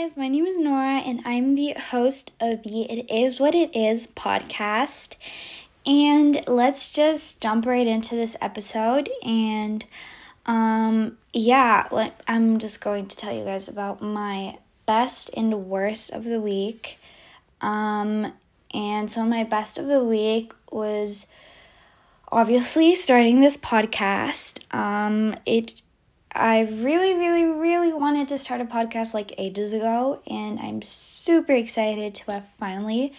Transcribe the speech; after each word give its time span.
guys, 0.00 0.16
my 0.16 0.28
name 0.28 0.46
is 0.46 0.56
Nora, 0.56 1.00
and 1.00 1.20
I'm 1.26 1.56
the 1.56 1.74
host 1.74 2.32
of 2.40 2.62
the 2.62 2.90
It 2.90 3.10
Is 3.10 3.38
What 3.38 3.54
It 3.54 3.76
Is 3.76 4.06
podcast. 4.06 5.16
And 5.84 6.40
let's 6.48 6.90
just 6.90 7.42
jump 7.42 7.66
right 7.66 7.86
into 7.86 8.14
this 8.14 8.34
episode. 8.40 9.10
And 9.22 9.84
um, 10.46 11.18
yeah, 11.34 11.86
like, 11.90 12.14
I'm 12.26 12.58
just 12.58 12.80
going 12.80 13.08
to 13.08 13.16
tell 13.16 13.36
you 13.36 13.44
guys 13.44 13.68
about 13.68 14.00
my 14.00 14.56
best 14.86 15.30
and 15.36 15.66
worst 15.66 16.12
of 16.12 16.24
the 16.24 16.40
week. 16.40 16.98
Um, 17.60 18.32
and 18.72 19.10
so, 19.12 19.26
my 19.26 19.44
best 19.44 19.76
of 19.76 19.86
the 19.86 20.02
week 20.02 20.54
was 20.70 21.26
obviously 22.32 22.94
starting 22.94 23.40
this 23.40 23.58
podcast. 23.58 24.64
Um, 24.74 25.36
it 25.44 25.82
I 26.32 26.60
really, 26.60 27.14
really, 27.14 27.44
really 27.44 27.92
wanted 27.92 28.28
to 28.28 28.38
start 28.38 28.60
a 28.60 28.64
podcast 28.64 29.14
like 29.14 29.34
ages 29.36 29.72
ago, 29.72 30.22
and 30.26 30.60
I'm 30.60 30.80
super 30.82 31.52
excited 31.52 32.14
to 32.16 32.32
have 32.32 32.46
finally 32.58 33.12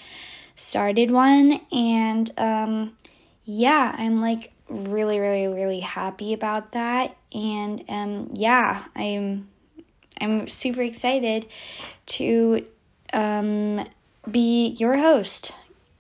started 0.56 1.12
one. 1.12 1.60
And 1.72 2.32
um, 2.38 2.98
yeah, 3.44 3.94
I'm 3.98 4.18
like 4.18 4.54
really, 4.70 5.20
really, 5.20 5.48
really 5.48 5.82
happy 5.82 6.34
about 6.34 6.72
that. 6.72 7.18
And 7.34 7.84
um, 7.90 8.30
yeah, 8.34 8.86
I'm 8.96 9.50
I'm 10.20 10.48
super 10.48 10.82
excited 10.82 11.48
to 12.08 12.66
um, 13.12 13.86
be 14.30 14.68
your 14.68 14.98
host. 14.98 15.54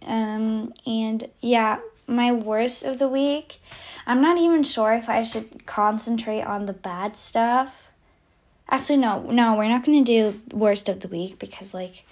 Um, 0.05 0.73
and 0.85 1.27
yeah, 1.41 1.79
my 2.07 2.31
worst 2.31 2.83
of 2.83 2.99
the 2.99 3.07
week. 3.07 3.59
I'm 4.05 4.21
not 4.21 4.37
even 4.37 4.63
sure 4.63 4.93
if 4.93 5.09
I 5.09 5.23
should 5.23 5.65
concentrate 5.65 6.41
on 6.41 6.65
the 6.65 6.73
bad 6.73 7.17
stuff. 7.17 7.73
Actually, 8.69 8.97
no, 8.97 9.21
no, 9.29 9.55
we're 9.55 9.69
not 9.69 9.85
gonna 9.85 10.03
do 10.03 10.41
worst 10.51 10.89
of 10.89 11.01
the 11.01 11.07
week 11.07 11.39
because 11.39 11.73
like 11.73 12.05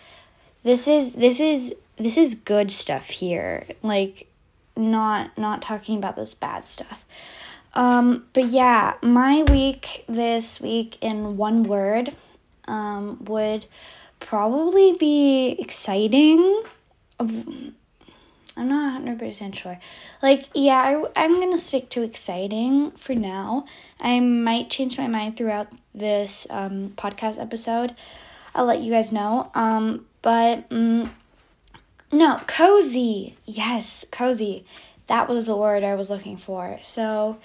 this 0.63 0.87
is 0.87 1.13
this 1.13 1.39
is 1.39 1.73
this 1.97 2.17
is 2.17 2.35
good 2.35 2.71
stuff 2.71 3.09
here. 3.09 3.65
Like 3.81 4.27
not 4.75 5.37
not 5.37 5.61
talking 5.61 5.97
about 5.97 6.15
this 6.15 6.33
bad 6.33 6.65
stuff. 6.65 7.03
Um, 7.73 8.25
but 8.33 8.45
yeah, 8.45 8.95
my 9.01 9.43
week 9.43 10.05
this 10.07 10.59
week 10.59 10.97
in 11.01 11.37
one 11.37 11.63
word 11.63 12.15
um, 12.67 13.23
would 13.25 13.65
probably 14.19 14.95
be 14.97 15.55
exciting. 15.59 16.63
I'm 18.59 18.67
not 18.67 19.01
100% 19.01 19.55
sure. 19.55 19.79
Like, 20.21 20.49
yeah, 20.53 20.75
I, 20.75 21.23
I'm 21.23 21.39
going 21.39 21.51
to 21.51 21.57
stick 21.57 21.89
to 21.91 22.03
exciting 22.03 22.91
for 22.91 23.15
now. 23.15 23.65
I 24.01 24.19
might 24.19 24.69
change 24.69 24.97
my 24.97 25.07
mind 25.07 25.37
throughout 25.37 25.67
this 25.95 26.45
um, 26.49 26.89
podcast 26.97 27.39
episode. 27.39 27.95
I'll 28.53 28.65
let 28.65 28.81
you 28.81 28.91
guys 28.91 29.13
know. 29.13 29.49
Um, 29.55 30.05
but, 30.21 30.65
um, 30.71 31.11
no, 32.11 32.41
cozy. 32.47 33.37
Yes, 33.45 34.05
cozy. 34.11 34.65
That 35.07 35.29
was 35.29 35.45
the 35.45 35.55
word 35.55 35.83
I 35.83 35.95
was 35.95 36.09
looking 36.09 36.35
for. 36.35 36.79
So, 36.81 37.37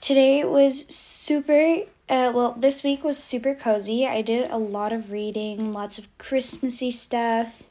today 0.00 0.44
was 0.44 0.86
super 0.86 1.78
uh, 2.12 2.30
well, 2.30 2.52
this 2.58 2.84
week 2.84 3.02
was 3.02 3.16
super 3.16 3.54
cozy. 3.54 4.06
I 4.06 4.20
did 4.20 4.50
a 4.50 4.58
lot 4.58 4.92
of 4.92 5.10
reading, 5.10 5.72
lots 5.72 5.96
of 5.96 6.06
Christmassy 6.18 6.90
stuff. 6.90 7.62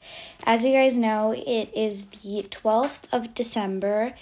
As 0.48 0.66
you 0.66 0.72
guys 0.74 0.98
know, 0.98 1.32
it 1.32 1.72
is 1.76 2.08
the 2.08 2.48
12th 2.50 3.04
of 3.12 3.36
December, 3.36 4.16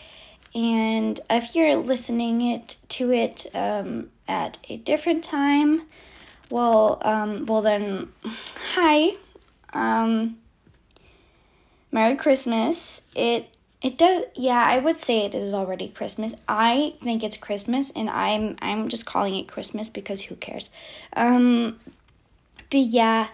and 0.54 1.22
if 1.30 1.56
you're 1.56 1.78
listening 1.78 2.42
it 2.42 2.76
to 2.90 3.14
it 3.14 3.46
um, 3.54 4.10
at 4.28 4.58
a 4.68 4.76
different 4.76 5.24
time, 5.24 5.84
well, 6.50 6.98
um, 7.04 7.46
well 7.46 7.62
then, 7.62 8.10
hi, 8.74 9.14
um, 9.72 10.38
Merry 11.94 12.18
Christmas. 12.18 13.04
It 13.16 13.48
it 13.82 13.98
does 13.98 14.26
yeah, 14.36 14.62
I 14.62 14.80
would 14.80 15.00
say 15.00 15.26
it 15.26 15.34
is 15.34 15.54
already 15.54 15.88
Christmas. 15.88 16.36
I 16.48 16.96
think 17.02 17.24
it's 17.24 17.38
Christmas 17.38 17.92
and 17.92 18.10
I'm 18.10 18.58
I'm 18.62 18.90
just 18.90 19.06
calling 19.06 19.36
it 19.36 19.48
Christmas 19.48 19.90
because 19.90 20.24
who 20.24 20.36
cares. 20.36 20.70
Um 21.14 21.80
but 22.70 22.80
yeah, 22.82 23.30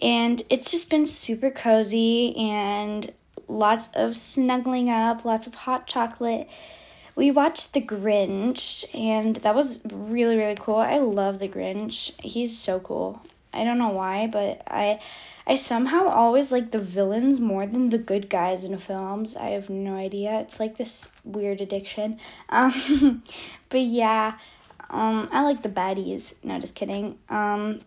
and 0.00 0.42
it's 0.48 0.70
just 0.70 0.88
been 0.88 1.06
super 1.06 1.50
cozy 1.50 2.34
and 2.36 3.12
lots 3.48 3.90
of 3.94 4.16
snuggling 4.16 4.88
up, 4.88 5.24
lots 5.24 5.46
of 5.46 5.54
hot 5.54 5.86
chocolate. 5.86 6.48
We 7.16 7.32
watched 7.32 7.74
The 7.74 7.80
Grinch 7.80 8.84
and 8.94 9.36
that 9.36 9.54
was 9.56 9.80
really 9.84 10.36
really 10.36 10.56
cool. 10.58 10.76
I 10.76 10.98
love 10.98 11.40
The 11.40 11.48
Grinch. 11.48 12.12
He's 12.22 12.56
so 12.56 12.78
cool. 12.78 13.20
I 13.52 13.64
don't 13.64 13.78
know 13.78 13.88
why, 13.88 14.28
but 14.28 14.62
I 14.68 15.00
I 15.48 15.56
somehow 15.56 16.08
always 16.08 16.52
like 16.52 16.72
the 16.72 16.78
villains 16.78 17.40
more 17.40 17.64
than 17.64 17.88
the 17.88 17.96
good 17.96 18.28
guys 18.28 18.64
in 18.64 18.76
films. 18.76 19.34
I 19.34 19.50
have 19.50 19.70
no 19.70 19.96
idea. 19.96 20.40
It's 20.40 20.60
like 20.60 20.76
this 20.76 21.10
weird 21.24 21.60
addiction. 21.60 22.18
Um, 22.50 23.22
but 23.70 23.80
yeah, 23.80 24.34
um, 24.90 25.28
I 25.32 25.42
like 25.42 25.62
the 25.62 25.68
baddies. 25.68 26.42
No, 26.44 26.58
just 26.58 26.74
kidding. 26.74 27.18
Um, 27.30 27.80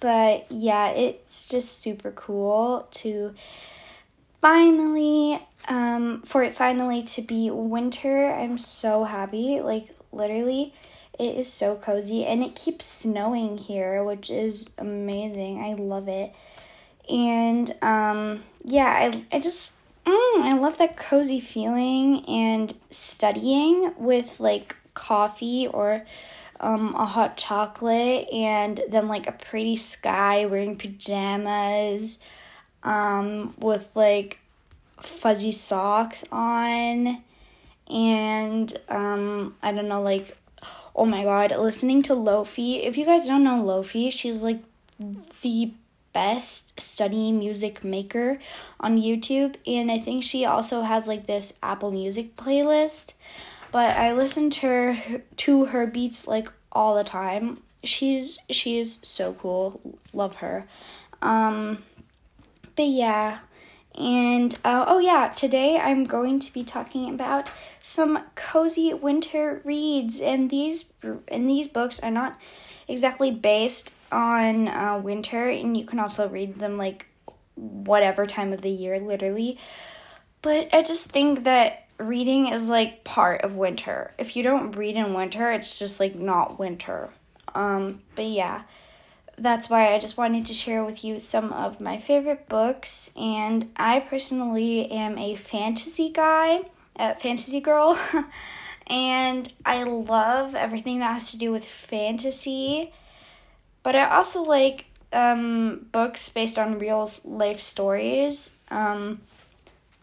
but 0.00 0.46
yeah, 0.50 0.90
it's 0.90 1.48
just 1.48 1.80
super 1.80 2.12
cool 2.12 2.86
to 2.92 3.34
finally 4.40 5.40
um 5.66 6.22
for 6.22 6.44
it 6.44 6.54
finally 6.54 7.02
to 7.02 7.22
be 7.22 7.50
winter. 7.50 8.26
I'm 8.32 8.58
so 8.58 9.04
happy. 9.04 9.60
Like 9.60 9.88
literally 10.12 10.72
it 11.18 11.34
is 11.36 11.52
so 11.52 11.74
cozy 11.74 12.24
and 12.24 12.42
it 12.42 12.54
keeps 12.54 12.84
snowing 12.86 13.58
here, 13.58 14.04
which 14.04 14.30
is 14.30 14.70
amazing. 14.78 15.60
I 15.60 15.74
love 15.74 16.08
it. 16.08 16.32
And 17.10 17.74
um, 17.82 18.42
yeah, 18.64 19.12
I, 19.12 19.36
I 19.36 19.40
just, 19.40 19.72
mm, 20.04 20.42
I 20.42 20.56
love 20.58 20.78
that 20.78 20.96
cozy 20.96 21.40
feeling 21.40 22.24
and 22.26 22.74
studying 22.90 23.94
with 23.96 24.40
like 24.40 24.76
coffee 24.94 25.66
or 25.68 26.04
um, 26.60 26.94
a 26.94 27.06
hot 27.06 27.36
chocolate 27.36 28.28
and 28.32 28.82
then 28.88 29.08
like 29.08 29.28
a 29.28 29.32
pretty 29.32 29.76
sky 29.76 30.44
wearing 30.46 30.76
pajamas 30.76 32.18
um, 32.82 33.54
with 33.58 33.90
like 33.94 34.38
fuzzy 35.00 35.52
socks 35.52 36.24
on 36.32 37.22
and 37.88 38.78
um, 38.88 39.54
I 39.62 39.72
don't 39.72 39.88
know, 39.88 40.02
like, 40.02 40.36
oh 40.94 41.06
my 41.06 41.24
god, 41.24 41.52
listening 41.56 42.02
to 42.02 42.12
Lofi. 42.12 42.84
If 42.84 42.98
you 42.98 43.06
guys 43.06 43.26
don't 43.26 43.44
know 43.44 43.62
Lofi, 43.62 44.12
she's 44.12 44.42
like 44.42 44.62
the 45.42 45.72
best 46.12 46.78
study 46.80 47.32
music 47.32 47.84
maker 47.84 48.38
on 48.80 48.96
YouTube 48.96 49.56
and 49.66 49.90
I 49.90 49.98
think 49.98 50.22
she 50.24 50.44
also 50.44 50.82
has 50.82 51.08
like 51.08 51.26
this 51.26 51.58
Apple 51.62 51.90
Music 51.90 52.36
playlist. 52.36 53.14
But 53.70 53.96
I 53.96 54.12
listen 54.12 54.50
to 54.50 54.66
her 54.66 55.22
to 55.36 55.64
her 55.66 55.86
beats 55.86 56.26
like 56.26 56.50
all 56.72 56.96
the 56.96 57.04
time. 57.04 57.62
She's 57.84 58.38
she 58.50 58.78
is 58.78 58.98
so 59.02 59.34
cool. 59.34 59.80
Love 60.12 60.36
her. 60.36 60.66
Um 61.22 61.82
but 62.76 62.86
yeah. 62.86 63.38
And 63.98 64.54
uh, 64.64 64.84
oh 64.86 65.00
yeah, 65.00 65.28
today 65.28 65.76
I'm 65.76 66.04
going 66.04 66.38
to 66.38 66.52
be 66.52 66.62
talking 66.62 67.12
about 67.12 67.50
some 67.80 68.20
cozy 68.36 68.94
winter 68.94 69.60
reads 69.64 70.20
and 70.20 70.50
these 70.50 70.84
and 71.26 71.50
these 71.50 71.66
books 71.66 71.98
are 72.00 72.10
not 72.10 72.38
exactly 72.86 73.32
based 73.32 73.90
on 74.10 74.68
uh, 74.68 75.00
winter, 75.02 75.48
and 75.48 75.76
you 75.76 75.84
can 75.84 75.98
also 75.98 76.28
read 76.28 76.56
them 76.56 76.76
like 76.76 77.06
whatever 77.54 78.26
time 78.26 78.52
of 78.52 78.62
the 78.62 78.70
year, 78.70 78.98
literally. 78.98 79.58
But 80.42 80.72
I 80.72 80.82
just 80.82 81.06
think 81.06 81.44
that 81.44 81.88
reading 81.98 82.48
is 82.48 82.70
like 82.70 83.04
part 83.04 83.42
of 83.42 83.56
winter. 83.56 84.12
If 84.18 84.36
you 84.36 84.42
don't 84.42 84.72
read 84.72 84.96
in 84.96 85.14
winter, 85.14 85.50
it's 85.50 85.78
just 85.78 85.98
like 86.00 86.14
not 86.14 86.58
winter. 86.58 87.10
Um, 87.54 88.02
but 88.14 88.26
yeah, 88.26 88.62
that's 89.36 89.68
why 89.68 89.92
I 89.94 89.98
just 89.98 90.16
wanted 90.16 90.46
to 90.46 90.54
share 90.54 90.84
with 90.84 91.04
you 91.04 91.18
some 91.18 91.52
of 91.52 91.80
my 91.80 91.98
favorite 91.98 92.48
books. 92.48 93.10
And 93.16 93.70
I 93.76 94.00
personally 94.00 94.90
am 94.90 95.18
a 95.18 95.34
fantasy 95.34 96.10
guy, 96.10 96.62
a 96.96 97.14
fantasy 97.14 97.60
girl. 97.60 97.98
and 98.86 99.52
I 99.64 99.82
love 99.82 100.54
everything 100.54 101.00
that 101.00 101.12
has 101.12 101.30
to 101.32 101.38
do 101.38 101.50
with 101.52 101.64
fantasy. 101.64 102.92
But 103.88 103.96
I 103.96 104.16
also 104.16 104.42
like 104.42 104.84
um, 105.14 105.86
books 105.92 106.28
based 106.28 106.58
on 106.58 106.78
real 106.78 107.10
life 107.24 107.58
stories. 107.58 108.50
Um, 108.70 109.20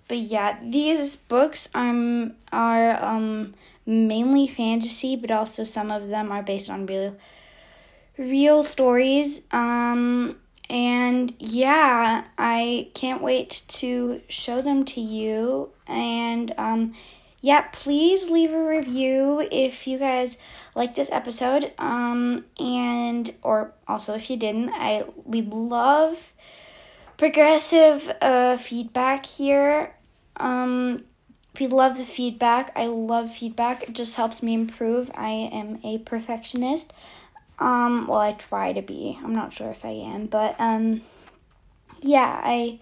but 0.08 0.18
yeah, 0.18 0.58
these 0.64 1.16
books 1.16 1.70
um, 1.76 2.34
are 2.52 2.98
um, 3.00 3.54
mainly 3.86 4.48
fantasy, 4.48 5.16
but 5.16 5.30
also 5.30 5.64
some 5.64 5.92
of 5.92 6.08
them 6.10 6.32
are 6.32 6.42
based 6.42 6.68
on 6.68 6.88
real 6.88 7.16
real 8.18 8.64
stories. 8.64 9.48
Um, 9.52 10.36
and 10.68 11.36
yeah, 11.38 12.24
I 12.40 12.90
can't 12.96 13.22
wait 13.22 13.62
to 13.68 14.20
show 14.30 14.64
them 14.64 14.84
to 14.86 15.00
you. 15.00 15.70
And 15.86 16.52
um, 16.58 16.96
yeah, 17.40 17.68
please 17.72 18.32
leave 18.32 18.52
a 18.52 18.68
review 18.68 19.48
if 19.52 19.86
you 19.86 20.00
guys 20.00 20.40
like 20.75 20.95
this 20.95 21.10
episode. 21.12 21.72
Um, 21.80 22.45
and 22.60 23.33
or 23.42 23.74
also 23.88 24.13
if 24.13 24.30
you 24.30 24.38
didn't, 24.38 24.69
I 24.69 25.06
we 25.24 25.42
love 25.42 26.33
progressive 27.18 28.13
uh, 28.22 28.57
feedback 28.57 29.25
here. 29.25 29.95
Um, 30.38 31.06
we 31.60 31.68
love 31.68 31.98
the 31.98 32.04
feedback. 32.04 32.72
I 32.75 32.88
love 32.88 33.33
feedback. 33.33 33.83
It 33.83 33.94
just 33.94 34.18
helps 34.18 34.44
me 34.44 34.54
improve. 34.54 35.10
I 35.16 35.30
am 35.30 35.80
a 35.83 36.00
perfectionist. 36.00 36.92
Um, 37.57 38.07
well, 38.07 38.19
I 38.19 38.33
try 38.33 38.74
to 38.74 38.81
be. 38.81 39.18
I'm 39.24 39.33
not 39.33 39.54
sure 39.54 39.72
if 39.72 39.86
I 39.86 39.92
am, 39.92 40.25
but 40.25 40.56
um, 40.60 41.01
yeah, 42.01 42.42
I 42.44 42.80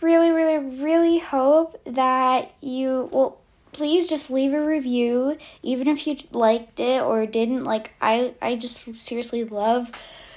really, 0.00 0.30
really, 0.30 0.58
really 0.58 1.18
hope 1.18 1.80
that 1.84 2.52
you 2.60 3.08
well. 3.12 3.40
Please 3.72 4.06
just 4.06 4.30
leave 4.30 4.54
a 4.54 4.64
review, 4.64 5.36
even 5.62 5.88
if 5.88 6.06
you 6.06 6.16
liked 6.32 6.80
it 6.80 7.02
or 7.02 7.26
didn't. 7.26 7.64
Like 7.64 7.94
I, 8.00 8.34
I 8.40 8.56
just 8.56 8.94
seriously 8.94 9.44
love 9.44 9.92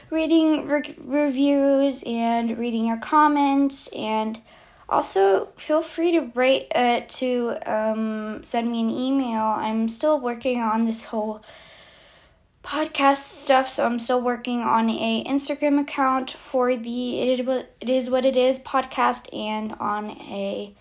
reading 0.10 0.68
re- 0.68 0.96
reviews 0.98 2.04
and 2.06 2.58
reading 2.58 2.88
your 2.88 2.98
comments 2.98 3.88
and 3.90 4.42
also 4.88 5.50
feel 5.56 5.82
free 5.82 6.12
to 6.12 6.32
write 6.34 6.68
uh, 6.74 7.02
to 7.08 7.56
um, 7.66 8.44
send 8.44 8.72
me 8.72 8.82
an 8.82 8.90
email 8.90 9.44
i'm 9.44 9.88
still 9.88 10.20
working 10.20 10.60
on 10.62 10.86
this 10.86 11.06
whole 11.06 11.44
podcast 12.64 13.18
stuff 13.18 13.70
so 13.70 13.86
i'm 13.86 14.00
still 14.00 14.22
working 14.22 14.62
on 14.62 14.90
a 14.90 15.24
instagram 15.26 15.80
account 15.80 16.32
for 16.32 16.76
the 16.76 17.20
it 17.20 17.40
is, 17.40 17.48
it 17.80 17.90
is 17.90 18.10
what 18.10 18.26
it 18.26 18.36
is 18.36 18.60
podcast 18.60 19.32
and 19.34 19.74
on 19.74 20.10
a 20.10 20.74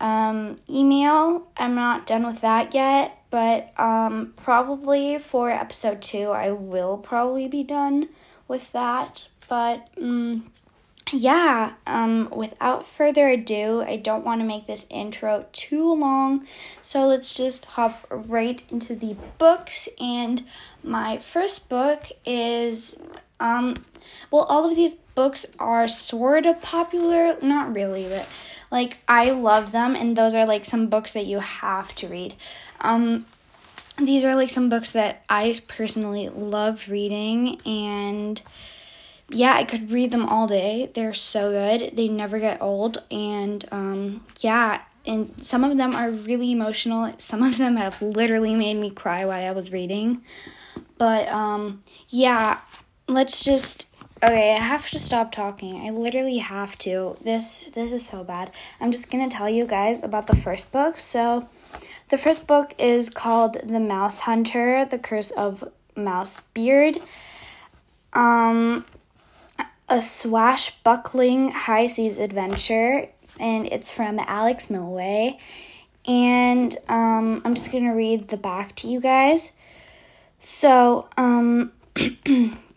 um, 0.00 0.56
email 0.68 1.46
i'm 1.56 1.74
not 1.74 2.06
done 2.06 2.26
with 2.26 2.40
that 2.40 2.74
yet 2.74 3.16
but 3.30 3.72
um, 3.78 4.32
probably 4.36 5.18
for 5.18 5.50
episode 5.50 6.02
two 6.02 6.30
i 6.30 6.50
will 6.50 6.96
probably 6.98 7.46
be 7.46 7.62
done 7.62 8.08
with 8.50 8.72
that. 8.72 9.28
But 9.48 9.88
um, 9.98 10.50
yeah, 11.12 11.74
um, 11.86 12.28
without 12.30 12.84
further 12.84 13.28
ado, 13.28 13.82
I 13.82 13.96
don't 13.96 14.24
want 14.24 14.40
to 14.42 14.46
make 14.46 14.66
this 14.66 14.86
intro 14.90 15.46
too 15.52 15.94
long, 15.94 16.46
so 16.82 17.06
let's 17.06 17.32
just 17.32 17.64
hop 17.64 18.06
right 18.10 18.62
into 18.70 18.94
the 18.94 19.16
books. 19.38 19.88
And 19.98 20.44
my 20.82 21.16
first 21.16 21.68
book 21.68 22.08
is, 22.26 23.00
um, 23.38 23.76
well, 24.30 24.42
all 24.44 24.68
of 24.68 24.76
these 24.76 24.94
books 25.14 25.46
are 25.58 25.88
sort 25.88 26.46
of 26.46 26.60
popular, 26.60 27.36
not 27.40 27.72
really, 27.72 28.08
but 28.08 28.28
like 28.70 28.98
I 29.08 29.30
love 29.30 29.72
them, 29.72 29.94
and 29.94 30.16
those 30.16 30.34
are 30.34 30.46
like 30.46 30.64
some 30.64 30.88
books 30.88 31.12
that 31.12 31.26
you 31.26 31.40
have 31.40 31.94
to 31.96 32.08
read. 32.08 32.34
Um, 32.80 33.26
these 34.06 34.24
are 34.24 34.34
like 34.34 34.50
some 34.50 34.68
books 34.68 34.90
that 34.92 35.24
I 35.28 35.54
personally 35.68 36.28
love 36.28 36.88
reading 36.88 37.60
and 37.66 38.40
yeah, 39.28 39.54
I 39.54 39.64
could 39.64 39.92
read 39.92 40.10
them 40.10 40.26
all 40.26 40.46
day. 40.46 40.90
They're 40.92 41.14
so 41.14 41.50
good. 41.50 41.96
They 41.96 42.08
never 42.08 42.38
get 42.38 42.60
old 42.60 43.02
and 43.10 43.64
um 43.70 44.24
yeah, 44.40 44.82
and 45.06 45.34
some 45.44 45.64
of 45.64 45.76
them 45.76 45.94
are 45.94 46.10
really 46.10 46.52
emotional. 46.52 47.12
Some 47.18 47.42
of 47.42 47.58
them 47.58 47.76
have 47.76 48.00
literally 48.00 48.54
made 48.54 48.74
me 48.74 48.90
cry 48.90 49.24
while 49.24 49.46
I 49.46 49.52
was 49.52 49.72
reading. 49.72 50.22
But 50.98 51.28
um 51.28 51.82
yeah, 52.08 52.60
let's 53.06 53.44
just 53.44 53.86
Okay, 54.22 54.54
I 54.54 54.58
have 54.58 54.90
to 54.90 54.98
stop 54.98 55.32
talking. 55.32 55.86
I 55.86 55.88
literally 55.88 56.38
have 56.38 56.76
to. 56.80 57.16
This 57.22 57.62
this 57.72 57.90
is 57.90 58.04
so 58.04 58.22
bad. 58.22 58.50
I'm 58.78 58.92
just 58.92 59.10
going 59.10 59.26
to 59.26 59.34
tell 59.34 59.48
you 59.48 59.64
guys 59.64 60.02
about 60.02 60.26
the 60.26 60.36
first 60.36 60.70
book. 60.70 61.00
So, 61.00 61.48
the 62.10 62.18
first 62.18 62.46
book 62.46 62.74
is 62.78 63.08
called 63.08 63.54
The 63.66 63.80
Mouse 63.80 64.20
Hunter: 64.20 64.84
The 64.84 64.98
Curse 64.98 65.30
of 65.30 65.64
Mousebeard. 65.96 67.02
Um, 68.12 68.84
a 69.88 70.02
swashbuckling 70.02 71.52
high 71.52 71.86
seas 71.86 72.18
adventure, 72.18 73.08
and 73.38 73.66
it's 73.72 73.90
from 73.90 74.18
Alex 74.18 74.66
Milway. 74.66 75.38
And 76.06 76.76
um, 76.90 77.40
I'm 77.46 77.54
just 77.54 77.72
gonna 77.72 77.94
read 77.94 78.28
the 78.28 78.36
back 78.36 78.74
to 78.76 78.88
you 78.88 79.00
guys. 79.00 79.52
So, 80.40 81.08
um, 81.16 81.72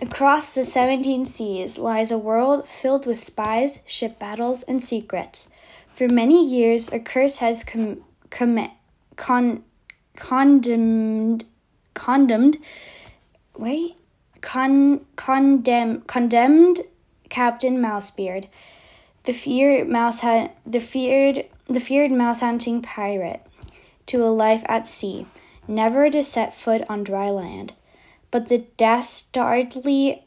across 0.00 0.54
the 0.54 0.64
17 0.64 1.26
seas 1.26 1.78
lies 1.78 2.10
a 2.10 2.18
world 2.18 2.68
filled 2.68 3.06
with 3.06 3.20
spies, 3.20 3.80
ship 3.86 4.18
battles, 4.18 4.62
and 4.64 4.82
secrets. 4.82 5.48
For 5.92 6.08
many 6.08 6.44
years, 6.44 6.92
a 6.92 7.00
curse 7.00 7.38
has 7.38 7.64
come 7.64 8.02
com- 8.30 8.70
con- 9.16 9.64
condemned 10.16 11.44
condemned 11.94 12.56
wait 13.56 13.96
con 14.40 15.04
condemn 15.16 16.02
condemned 16.02 16.80
Captain 17.28 17.80
Mousebeard, 17.80 18.48
the 19.24 19.32
feared 19.32 19.88
mouse 19.88 20.20
had 20.20 20.50
the 20.66 20.80
feared 20.80 21.46
the 21.66 21.80
feared 21.80 22.10
mouse 22.10 22.40
hunting 22.40 22.82
pirate, 22.82 23.42
to 24.06 24.24
a 24.24 24.26
life 24.26 24.62
at 24.66 24.88
sea, 24.88 25.26
never 25.68 26.10
to 26.10 26.22
set 26.22 26.54
foot 26.54 26.82
on 26.88 27.04
dry 27.04 27.30
land. 27.30 27.72
But 28.30 28.48
the 28.48 28.64
dastardly 28.76 30.24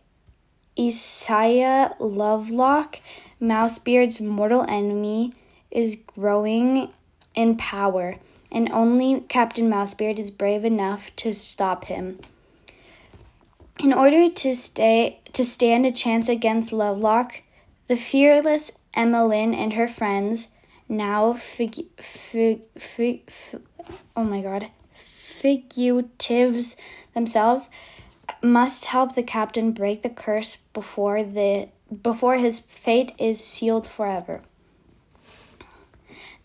Isaiah 0.79 1.95
Lovelock, 1.99 2.99
Mousebeard's 3.39 4.19
mortal 4.19 4.65
enemy, 4.67 5.33
is 5.71 5.95
growing 5.95 6.89
in 7.35 7.57
power, 7.57 8.17
and 8.51 8.71
only 8.71 9.21
Captain 9.21 9.69
Mousebeard 9.69 10.19
is 10.19 10.31
brave 10.31 10.65
enough 10.65 11.15
to 11.17 11.33
stop 11.33 11.87
him. 11.87 12.19
In 13.79 13.93
order 13.93 14.29
to 14.29 14.55
stay 14.55 15.19
to 15.33 15.43
stand 15.43 15.85
a 15.85 15.91
chance 15.91 16.29
against 16.29 16.71
Lovelock, 16.71 17.41
the 17.87 17.97
fearless 17.97 18.71
Emmeline 18.93 19.55
and 19.55 19.73
her 19.73 19.87
friends, 19.87 20.49
now 20.87 21.33
fig, 21.33 21.85
fig, 21.99 22.61
fig, 22.77 23.29
fig 23.29 23.61
oh 24.15 24.23
my 24.23 24.41
god, 24.41 24.67
fugitives 24.93 26.75
themselves, 27.13 27.69
must 28.41 28.85
help 28.85 29.15
the 29.15 29.23
captain 29.23 29.71
break 29.71 30.01
the 30.01 30.09
curse 30.09 30.57
before 30.73 31.23
the 31.23 31.69
before 32.01 32.37
his 32.37 32.59
fate 32.59 33.11
is 33.19 33.43
sealed 33.43 33.85
forever. 33.87 34.41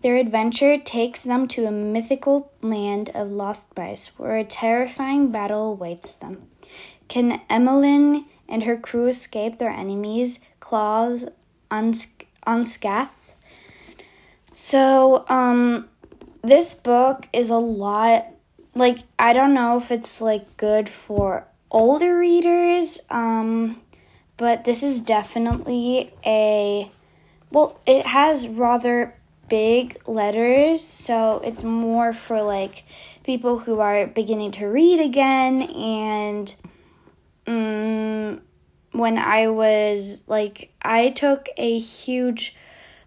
Their 0.03 0.17
adventure 0.17 0.79
takes 0.79 1.25
them 1.25 1.49
to 1.49 1.67
a 1.67 1.73
mythical 1.73 2.53
land 2.63 3.11
of 3.15 3.33
lost 3.33 3.67
mice 3.77 4.09
where 4.19 4.37
a 4.37 4.45
terrifying 4.45 5.33
battle 5.33 5.73
awaits 5.73 6.13
them. 6.13 6.49
Can 7.09 7.41
Emmeline 7.51 8.27
and 8.49 8.63
her 8.63 8.77
crew 8.77 9.09
escape 9.09 9.59
their 9.59 9.71
enemies' 9.71 10.39
claws 10.61 11.27
uns- 11.71 12.15
unscathed? 12.47 13.33
So, 14.53 15.25
um, 15.29 15.89
this 16.43 16.75
book 16.75 17.29
is 17.33 17.51
a 17.51 17.57
lot 17.57 18.27
like 18.79 19.01
I 19.19 19.33
don't 19.33 19.55
know 19.55 19.77
if 19.77 19.91
it's 19.91 20.21
like 20.21 20.57
good 20.57 20.89
for 20.89 21.47
older 21.71 22.19
readers, 22.19 23.01
um, 23.11 23.83
but 24.37 24.65
this 24.65 24.83
is 24.83 25.01
definitely 25.01 26.13
a 26.25 26.91
well, 27.51 27.81
it 27.87 28.07
has 28.07 28.47
rather 28.47 29.15
big 29.49 29.99
letters, 30.07 30.83
so 30.83 31.41
it's 31.45 31.65
more 31.65 32.13
for 32.13 32.43
like 32.43 32.85
people 33.25 33.61
who 33.61 33.81
are 33.81 34.07
beginning 34.07 34.51
to 34.53 34.67
read 34.67 35.01
again. 35.01 35.63
And 35.63 36.55
um, 37.47 38.43
when 38.93 39.19
I 39.19 39.49
was 39.49 40.21
like, 40.27 40.73
I 40.83 41.11
took 41.11 41.49
a 41.57 41.79
huge 41.79 42.55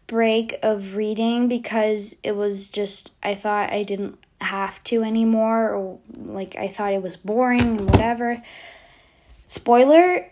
break 0.07 0.57
of 0.61 0.95
reading 0.95 1.47
because 1.47 2.17
it 2.23 2.35
was 2.35 2.67
just, 2.67 3.11
I 3.23 3.35
thought 3.35 3.71
I 3.71 3.83
didn't 3.83 4.17
have 4.41 4.83
to 4.85 5.03
anymore, 5.03 5.69
or 5.69 5.99
like 6.15 6.55
I 6.55 6.67
thought 6.67 6.93
it 6.93 7.01
was 7.01 7.17
boring 7.17 7.61
and 7.61 7.89
whatever. 7.89 8.41
Spoiler 9.47 10.27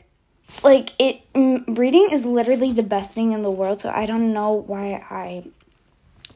like 0.63 0.89
it 0.97 1.21
reading 1.67 2.09
is 2.11 2.25
literally 2.25 2.73
the 2.73 2.81
best 2.81 3.13
thing 3.13 3.33
in 3.33 3.43
the 3.43 3.51
world 3.51 3.79
so 3.79 3.89
i 3.89 4.03
don't 4.03 4.33
know 4.33 4.51
why 4.51 4.93
i 5.11 5.43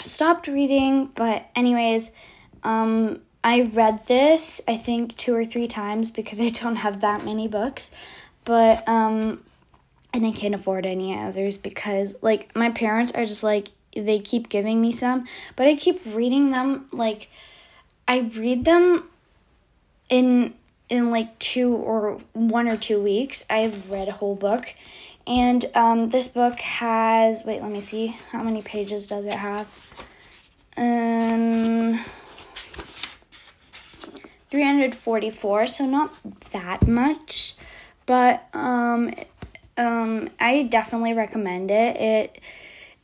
stopped 0.06 0.48
reading, 0.48 1.08
but 1.16 1.46
anyways, 1.56 2.12
um, 2.64 3.22
I 3.44 3.62
read 3.62 4.06
this 4.08 4.62
I 4.68 4.78
think 4.78 5.18
two 5.18 5.36
or 5.36 5.46
three 5.46 5.68
times 5.68 6.12
because 6.12 6.40
I 6.40 6.50
don't 6.50 6.78
have 6.78 7.02
that 7.02 7.26
many 7.26 7.48
books, 7.48 7.92
but 8.46 8.88
um, 8.88 9.44
and 10.14 10.26
I 10.26 10.32
can't 10.32 10.56
afford 10.56 10.86
any 10.86 11.18
others 11.18 11.58
because 11.58 12.16
like 12.22 12.56
my 12.56 12.70
parents 12.70 13.12
are 13.14 13.26
just 13.26 13.44
like 13.44 13.70
they 13.96 14.20
keep 14.20 14.50
giving 14.50 14.82
me 14.82 14.92
some, 14.92 15.26
but 15.56 15.68
I 15.68 15.76
keep 15.76 16.02
reading 16.06 16.52
them 16.52 16.88
like 16.92 17.30
I 18.08 18.20
read 18.20 18.66
them 18.66 19.10
in 20.10 20.54
in 20.90 21.12
like 21.12 21.40
two 21.40 21.76
or 21.76 22.20
one 22.34 22.68
or 22.68 22.78
two 22.78 23.02
weeks. 23.02 23.46
I've 23.50 23.90
read 23.90 24.08
a 24.08 24.12
whole 24.14 24.36
book 24.36 24.74
and 25.26 25.66
um, 25.74 26.10
this 26.10 26.28
book 26.28 26.60
has, 26.60 27.46
wait, 27.46 27.62
let 27.62 27.72
me 27.72 27.80
see. 27.80 28.08
How 28.32 28.44
many 28.44 28.62
pages 28.62 29.08
does 29.08 29.26
it 29.26 29.34
have? 29.34 29.68
um 30.78 32.00
344, 34.50 35.68
so 35.68 35.86
not 35.86 36.14
that 36.52 36.88
much, 36.88 37.56
but 38.06 38.48
um 38.54 39.14
um 39.78 40.30
I 40.40 40.64
definitely 40.64 41.14
recommend 41.14 41.72
it. 41.72 41.98
It 41.98 42.40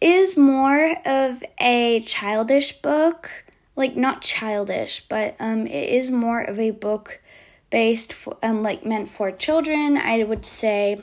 is 0.01 0.37
more 0.37 0.95
of 1.05 1.43
a 1.59 2.01
childish 2.01 2.73
book, 2.81 3.45
like 3.79 3.95
not 3.95 4.21
childish, 4.21 5.05
but 5.07 5.35
um 5.39 5.65
it 5.65 5.89
is 5.89 6.11
more 6.11 6.41
of 6.41 6.59
a 6.59 6.71
book 6.71 7.21
based 7.71 8.13
for, 8.13 8.37
um 8.43 8.61
like 8.61 8.85
meant 8.85 9.09
for 9.09 9.31
children. 9.31 9.97
I 9.97 10.23
would 10.23 10.45
say 10.45 11.01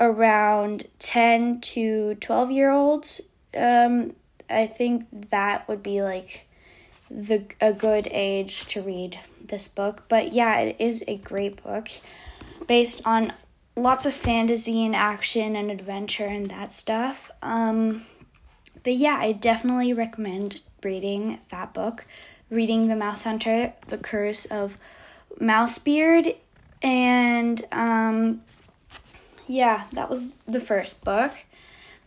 around 0.00 0.86
10 0.98 1.60
to 1.60 2.16
12 2.16 2.50
year 2.50 2.70
olds. 2.70 3.20
Um 3.56 4.14
I 4.50 4.66
think 4.66 5.06
that 5.30 5.68
would 5.68 5.82
be 5.82 6.02
like 6.02 6.48
the 7.10 7.44
a 7.60 7.72
good 7.72 8.08
age 8.10 8.66
to 8.66 8.82
read 8.82 9.18
this 9.42 9.68
book. 9.68 10.04
But 10.08 10.32
yeah, 10.32 10.58
it 10.58 10.76
is 10.78 11.04
a 11.06 11.16
great 11.16 11.62
book 11.62 11.88
based 12.66 13.00
on 13.06 13.32
lots 13.76 14.04
of 14.04 14.12
fantasy 14.12 14.84
and 14.84 14.96
action 14.96 15.54
and 15.54 15.70
adventure 15.70 16.26
and 16.26 16.50
that 16.50 16.72
stuff. 16.72 17.30
Um, 17.40 18.04
but 18.82 18.94
yeah, 18.94 19.16
I 19.20 19.32
definitely 19.32 19.92
recommend 19.92 20.60
reading 20.82 21.40
that 21.50 21.74
book, 21.74 22.04
reading 22.50 22.88
The 22.88 22.96
Mouse 22.96 23.24
Hunter, 23.24 23.72
The 23.88 23.98
Curse 23.98 24.44
of 24.46 24.78
Mousebeard, 25.40 26.36
and 26.82 27.64
um, 27.72 28.42
yeah, 29.46 29.84
that 29.92 30.08
was 30.08 30.28
the 30.46 30.60
first 30.60 31.04
book. 31.04 31.32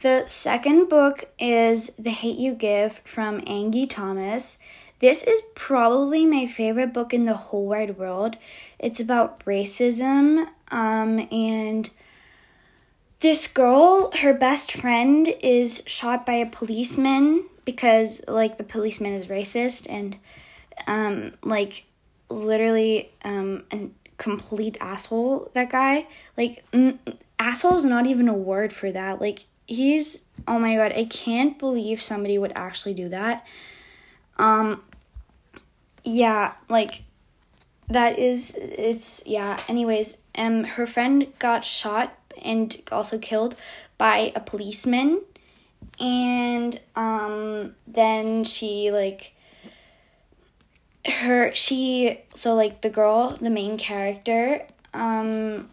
The 0.02 0.26
second 0.28 0.90
book 0.90 1.26
is 1.38 1.92
The 2.00 2.10
Hate 2.10 2.38
U 2.38 2.54
Give 2.54 2.94
from 3.06 3.44
Angie 3.46 3.86
Thomas. 3.86 4.58
This 5.00 5.24
is 5.24 5.42
probably 5.56 6.26
my 6.26 6.46
favorite 6.46 6.94
book 6.94 7.14
in 7.14 7.26
the 7.26 7.34
whole 7.34 7.68
wide 7.68 7.98
world. 7.98 8.38
It's 8.80 9.00
about 9.00 9.44
racism, 9.46 10.48
um, 10.70 11.28
and 11.32 11.90
this 13.20 13.48
girl, 13.48 14.12
her 14.22 14.34
best 14.34 14.72
friend, 14.72 15.28
is 15.42 15.84
shot 15.86 16.26
by 16.26 16.34
a 16.34 16.48
policeman 16.48 17.46
because, 17.72 18.22
like, 18.28 18.58
the 18.58 18.64
policeman 18.64 19.14
is 19.14 19.28
racist 19.28 19.88
and, 19.90 20.18
um, 20.88 21.34
like, 21.44 21.86
literally, 22.30 23.12
um, 23.24 23.64
a 23.72 23.90
complete 24.18 24.78
asshole. 24.80 25.50
That 25.54 25.70
guy, 25.70 26.08
like, 26.38 26.64
mm, 26.72 26.98
asshole 27.40 27.76
is 27.76 27.86
not 27.86 28.06
even 28.08 28.28
a 28.28 28.34
word 28.34 28.72
for 28.74 28.92
that. 28.92 29.22
Like, 29.22 29.46
he's 29.68 30.22
oh 30.48 30.60
my 30.60 30.76
god, 30.76 30.92
I 30.94 31.06
can't 31.06 31.58
believe 31.58 32.02
somebody 32.02 32.38
would 32.38 32.54
actually 32.56 32.94
do 32.94 33.10
that. 33.10 33.46
Um, 34.38 34.84
yeah, 36.04 36.54
like 36.70 37.04
that 37.90 38.18
is 38.18 38.58
it's 38.58 39.24
yeah. 39.26 39.60
Anyways, 39.68 40.18
um 40.36 40.64
her 40.64 40.88
friend 40.88 41.28
got 41.40 41.66
shot 41.66 42.18
and 42.42 42.82
also 42.92 43.18
killed 43.18 43.56
by 43.98 44.32
a 44.36 44.40
policeman 44.40 45.22
and 46.02 46.80
um 46.96 47.76
then 47.88 48.44
she 48.44 48.92
like 48.92 49.34
her 51.06 51.54
she 51.56 52.20
so 52.34 52.56
like 52.56 52.82
the 52.82 52.90
girl, 52.90 53.38
the 53.40 53.50
main 53.50 53.78
character, 53.78 54.66
um 54.94 55.70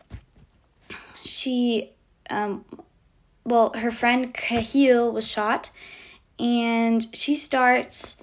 she 1.22 1.90
um 2.30 2.64
well 3.44 3.72
her 3.74 3.90
friend 3.90 4.32
Kahil 4.34 5.12
was 5.12 5.26
shot 5.26 5.70
and 6.38 7.06
she 7.16 7.34
starts 7.34 8.22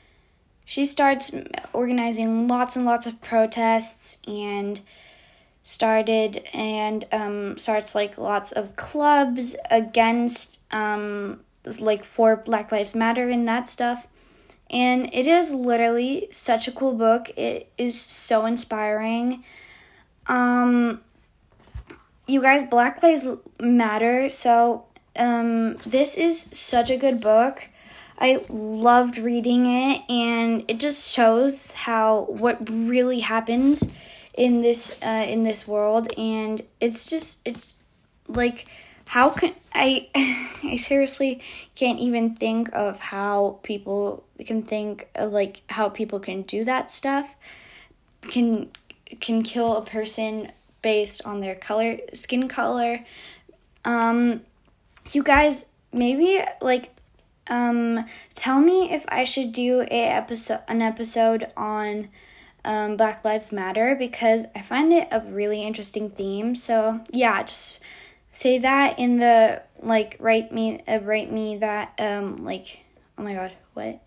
she 0.65 0.85
starts 0.85 1.31
organizing 1.73 2.47
lots 2.47 2.75
and 2.75 2.85
lots 2.85 3.05
of 3.05 3.21
protests 3.21 4.17
and 4.27 4.81
started 5.61 6.47
and 6.53 7.05
um, 7.11 7.57
starts 7.57 7.95
like 7.95 8.17
lots 8.17 8.51
of 8.51 8.75
clubs 8.75 9.55
against 9.69 10.59
um, 10.71 11.39
like 11.79 12.03
for 12.03 12.35
Black 12.35 12.71
Lives 12.71 12.95
Matter 12.95 13.29
and 13.29 13.47
that 13.47 13.67
stuff. 13.67 14.07
And 14.69 15.13
it 15.13 15.27
is 15.27 15.53
literally 15.53 16.27
such 16.31 16.67
a 16.67 16.71
cool 16.71 16.93
book. 16.93 17.29
It 17.37 17.71
is 17.77 17.99
so 17.99 18.45
inspiring. 18.45 19.43
Um, 20.27 21.01
you 22.27 22.41
guys, 22.41 22.63
Black 22.63 23.03
Lives 23.03 23.29
Matter. 23.59 24.29
So 24.29 24.85
um, 25.15 25.75
this 25.77 26.17
is 26.17 26.47
such 26.51 26.89
a 26.89 26.97
good 26.97 27.21
book. 27.21 27.69
I 28.17 28.45
loved 28.49 29.17
reading 29.17 29.65
it, 29.65 30.01
and 30.09 30.63
it 30.69 30.79
just 30.79 31.11
shows 31.11 31.71
how 31.71 32.21
what 32.29 32.69
really 32.69 33.19
happens 33.19 33.89
in 34.37 34.61
this 34.61 34.97
uh, 35.03 35.25
in 35.27 35.43
this 35.43 35.67
world, 35.67 36.11
and 36.17 36.63
it's 36.79 37.09
just 37.09 37.39
it's 37.43 37.75
like 38.27 38.67
how 39.07 39.29
can 39.29 39.53
I 39.73 40.09
I 40.63 40.77
seriously 40.77 41.41
can't 41.75 41.99
even 41.99 42.35
think 42.35 42.69
of 42.73 42.99
how 42.99 43.59
people 43.63 44.23
can 44.45 44.63
think 44.63 45.07
of 45.15 45.31
like 45.31 45.61
how 45.69 45.89
people 45.89 46.19
can 46.19 46.41
do 46.43 46.65
that 46.65 46.91
stuff 46.91 47.35
can 48.21 48.69
can 49.19 49.43
kill 49.43 49.77
a 49.77 49.85
person 49.85 50.51
based 50.81 51.21
on 51.25 51.41
their 51.41 51.55
color 51.55 51.97
skin 52.13 52.47
color 52.47 53.05
um 53.85 54.41
you 55.11 55.23
guys 55.23 55.71
maybe 55.93 56.41
like 56.61 56.89
um, 57.47 58.05
tell 58.33 58.59
me 58.59 58.91
if 58.91 59.05
I 59.07 59.23
should 59.23 59.53
do 59.53 59.81
a 59.81 60.07
episode 60.07 60.61
an 60.67 60.81
episode 60.81 61.47
on 61.55 62.09
um, 62.63 62.97
Black 62.97 63.23
Lives 63.23 63.53
Matter 63.53 63.95
because 63.95 64.45
I 64.55 64.61
find 64.61 64.91
it 64.91 65.07
a 65.11 65.19
really 65.19 65.61
interesting 65.61 66.09
theme. 66.09 66.55
So 66.55 67.01
yeah, 67.11 67.43
just 67.43 67.79
say 68.35 68.57
that 68.57 68.99
in 68.99 69.17
the 69.17 69.61
like 69.81 70.17
write 70.19 70.51
me 70.51 70.83
uh, 70.89 70.99
write 70.99 71.31
me 71.31 71.55
that 71.55 71.93
um 71.99 72.43
like 72.43 72.79
oh 73.17 73.23
my 73.23 73.33
god 73.33 73.53
what 73.73 74.01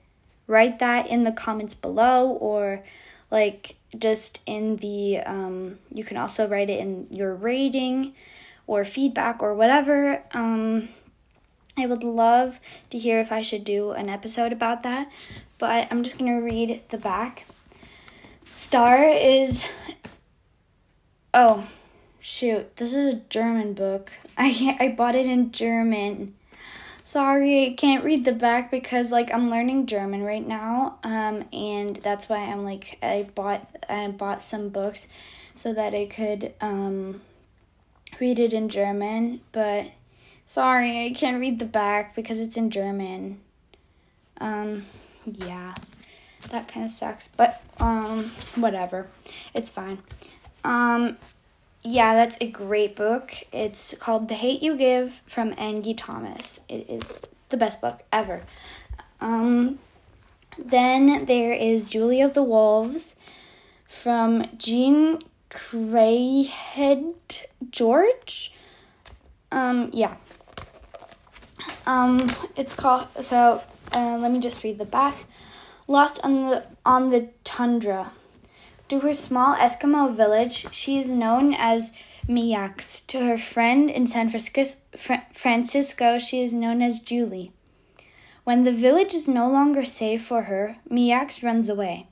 write 0.47 0.79
that 0.81 1.07
in 1.07 1.25
the 1.25 1.33
comments 1.33 1.75
below 1.75 2.29
or 2.33 2.85
like 3.31 3.77
just 3.99 4.43
in 4.45 4.77
the 4.77 5.19
um 5.21 5.79
you 5.91 6.05
can 6.05 6.19
also 6.19 6.47
write 6.47 6.69
it 6.69 6.79
in 6.79 7.07
your 7.11 7.35
rating 7.35 8.13
or 8.67 8.85
feedback 8.85 9.43
or 9.43 9.55
whatever 9.55 10.23
um 10.35 10.87
I 11.79 11.87
would 11.87 12.05
love 12.05 12.61
to 12.91 12.99
hear 12.99 13.21
if 13.21 13.33
I 13.33 13.41
should 13.41 13.65
do 13.65 13.93
an 13.93 14.09
episode 14.09 14.53
about 14.53 14.83
that, 14.83 15.13
but 15.59 15.87
I'm 15.93 16.03
just 16.03 16.19
going 16.19 16.37
to 16.37 16.45
read 16.45 16.83
the 16.89 16.99
back. 16.99 17.47
Star 18.47 19.05
is. 19.05 19.65
Oh, 21.33 21.69
shoot. 22.21 22.77
This 22.77 22.95
is 22.95 23.15
a 23.15 23.17
German 23.29 23.75
book. 23.75 24.13
I, 24.39 24.77
I 24.81 24.89
bought 24.89 25.15
it 25.15 25.27
in 25.27 25.53
German. 25.53 26.35
Sorry, 27.03 27.67
I 27.67 27.75
can't 27.75 28.05
read 28.05 28.25
the 28.25 28.33
back 28.33 28.71
because 28.71 29.11
like 29.11 29.33
I'm 29.33 29.51
learning 29.51 29.87
German 29.87 30.23
right 30.23 30.47
now. 30.47 30.99
Um 31.03 31.45
and 31.53 31.97
that's 31.97 32.29
why 32.29 32.39
I'm 32.39 32.65
like 32.65 32.99
I 33.03 33.29
bought 33.35 33.67
I 33.89 34.09
bought 34.09 34.43
some 34.43 34.69
books 34.69 35.09
so 35.55 35.73
that 35.73 35.95
I 35.95 36.05
could 36.05 36.53
um 36.61 37.23
read 38.21 38.39
it 38.39 38.53
in 38.53 38.69
German, 38.69 39.41
but 39.53 39.91
Sorry, 40.49 41.05
I 41.05 41.13
can't 41.15 41.39
read 41.41 41.59
the 41.59 41.67
back 41.67 42.15
because 42.15 42.41
it's 42.41 42.57
in 42.57 42.71
German. 42.71 43.39
Um, 44.41 44.87
yeah, 45.27 45.75
that 46.51 46.69
kind 46.69 46.85
of 46.85 46.91
sucks, 46.91 47.29
but 47.29 47.63
um, 47.79 48.25
whatever, 48.57 49.09
it's 49.53 49.71
fine. 49.71 49.99
Um, 50.65 51.19
yeah, 51.83 52.15
that's 52.15 52.37
a 52.41 52.49
great 52.49 52.97
book. 52.97 53.33
It's 53.53 53.95
called 53.95 54.29
The 54.29 54.35
Hate 54.35 54.63
U 54.63 54.77
Give 54.77 55.23
from 55.27 55.55
Angie 55.57 55.95
Thomas. 55.95 56.61
It 56.69 56.89
is 56.89 57.21
the 57.49 57.57
best 57.57 57.81
book 57.81 58.03
ever. 58.13 58.43
Um, 59.21 59.79
then 60.59 61.27
there 61.27 61.53
is 61.53 61.91
Julie 61.91 62.21
of 62.21 62.35
the 62.35 62.43
Wolves 62.43 63.17
from 63.87 64.47
Jean 64.57 65.21
Craighead 65.51 67.45
George. 67.71 68.53
Um, 69.51 69.91
yeah, 69.93 70.17
um, 71.87 72.27
it's 72.57 72.75
called 72.75 73.07
so. 73.21 73.63
Uh, 73.95 74.19
let 74.19 74.31
me 74.31 74.41
just 74.41 74.63
read 74.63 74.79
the 74.79 74.85
back. 74.85 75.25
Lost 75.87 76.21
on 76.23 76.51
the 76.51 76.65
on 76.85 77.11
the 77.11 77.29
tundra. 77.45 78.13
To 78.89 79.01
her 79.01 79.13
small 79.13 79.55
Eskimo 79.55 80.15
village, 80.15 80.67
she 80.73 80.99
is 80.99 81.09
known 81.11 81.53
as 81.53 81.93
Miyax. 82.27 83.07
To 83.09 83.25
her 83.25 83.37
friend 83.37 83.91
in 83.91 84.07
San 84.07 84.31
Francisco, 84.31 86.19
she 86.19 86.43
is 86.43 86.55
known 86.55 86.81
as 86.81 86.99
Julie. 86.99 87.53
When 88.45 88.65
the 88.65 88.73
village 88.73 89.13
is 89.13 89.29
no 89.29 89.51
longer 89.51 89.85
safe 89.85 90.23
for 90.25 90.45
her, 90.45 90.77
Miyax 90.91 91.43
runs 91.43 91.69
away. 91.69 92.07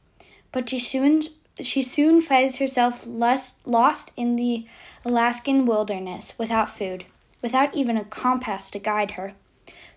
But 0.53 0.69
she 0.69 0.79
soon 0.79 1.23
she 1.59 1.81
soon 1.81 2.21
finds 2.21 2.59
herself 2.59 3.07
lost, 3.07 3.67
lost 3.67 4.13
in 4.15 4.37
the 4.37 4.67
Alaskan 5.03 5.65
wilderness 5.65 6.35
without 6.39 6.69
food, 6.69 7.07
without 7.41 7.75
even 7.75 7.97
a 7.97 8.05
compass 8.05 8.69
to 8.71 8.79
guide 8.79 9.13
her. 9.13 9.33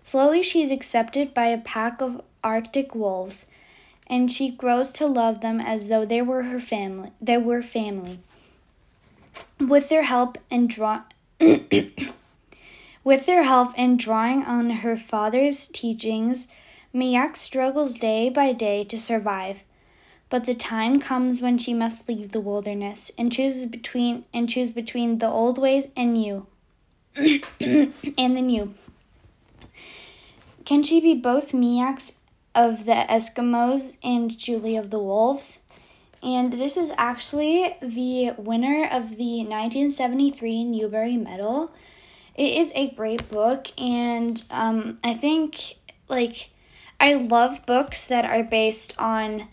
Slowly, 0.02 0.42
she 0.42 0.62
is 0.62 0.70
accepted 0.70 1.34
by 1.34 1.48
a 1.48 1.58
pack 1.58 2.00
of 2.00 2.22
Arctic 2.42 2.94
wolves, 2.94 3.44
and 4.10 4.30
she 4.30 4.50
grows 4.50 4.90
to 4.90 5.06
love 5.06 5.40
them 5.40 5.60
as 5.60 5.86
though 5.86 6.04
they 6.04 6.20
were 6.20 6.42
her 6.42 6.58
family. 6.58 7.12
They 7.20 7.38
were 7.38 7.62
family. 7.62 8.18
With 9.60 9.88
their 9.88 10.02
help 10.02 10.36
and 10.50 10.68
draw 10.68 11.02
With 13.04 13.24
their 13.24 13.44
help 13.44 13.72
in 13.78 13.96
drawing 13.96 14.42
on 14.42 14.70
her 14.70 14.96
father's 14.96 15.68
teachings, 15.68 16.48
Miak 16.94 17.36
struggles 17.36 17.94
day 17.94 18.28
by 18.28 18.52
day 18.52 18.82
to 18.84 18.98
survive. 18.98 19.62
But 20.28 20.44
the 20.44 20.54
time 20.54 20.98
comes 21.00 21.40
when 21.40 21.56
she 21.56 21.72
must 21.72 22.08
leave 22.08 22.32
the 22.32 22.40
wilderness 22.40 23.10
and 23.16 23.32
choose 23.32 23.64
between 23.64 24.24
and 24.34 24.48
choose 24.48 24.70
between 24.70 25.18
the 25.18 25.28
old 25.28 25.56
ways 25.56 25.88
and 25.96 26.14
new. 26.14 26.46
and 27.16 28.36
the 28.36 28.42
new. 28.42 28.74
Can 30.64 30.82
she 30.82 31.00
be 31.00 31.14
both 31.14 31.52
Miyax 31.52 32.12
of 32.54 32.84
the 32.84 33.06
Eskimos 33.08 33.96
and 34.02 34.36
Julie 34.36 34.76
of 34.76 34.90
the 34.90 34.98
Wolves? 34.98 35.60
And 36.22 36.52
this 36.52 36.76
is 36.76 36.92
actually 36.98 37.76
the 37.80 38.32
winner 38.36 38.84
of 38.84 39.16
the 39.16 39.38
1973 39.38 40.64
Newbery 40.64 41.16
Medal. 41.16 41.72
It 42.34 42.56
is 42.56 42.72
a 42.74 42.90
great 42.90 43.28
book, 43.28 43.68
and 43.78 44.42
um, 44.50 44.98
I 45.02 45.14
think, 45.14 45.76
like, 46.08 46.50
I 46.98 47.14
love 47.14 47.64
books 47.64 48.06
that 48.08 48.24
are 48.24 48.44
based 48.44 48.94
on 48.98 49.48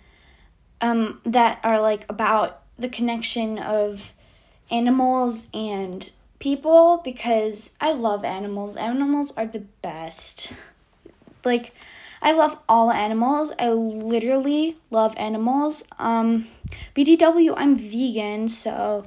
um, 0.82 1.22
that 1.26 1.60
are 1.64 1.80
like 1.80 2.06
about 2.10 2.62
the 2.78 2.90
connection 2.90 3.58
of 3.58 4.14
animals 4.70 5.48
and 5.54 6.12
people 6.40 7.02
because 7.04 7.76
I 7.82 7.94
love 7.94 8.24
animals. 8.24 8.76
Animals 8.76 9.36
are 9.38 9.48
the 9.48 9.66
best. 9.82 10.54
Like 11.44 11.74
I 12.22 12.32
love 12.32 12.58
all 12.68 12.92
animals. 12.92 13.52
I 13.60 13.70
literally 13.70 14.78
love 14.90 15.14
animals. 15.18 15.84
Um 16.00 16.48
BTW 16.96 17.54
I'm 17.58 17.76
vegan, 17.76 18.48
so 18.48 19.06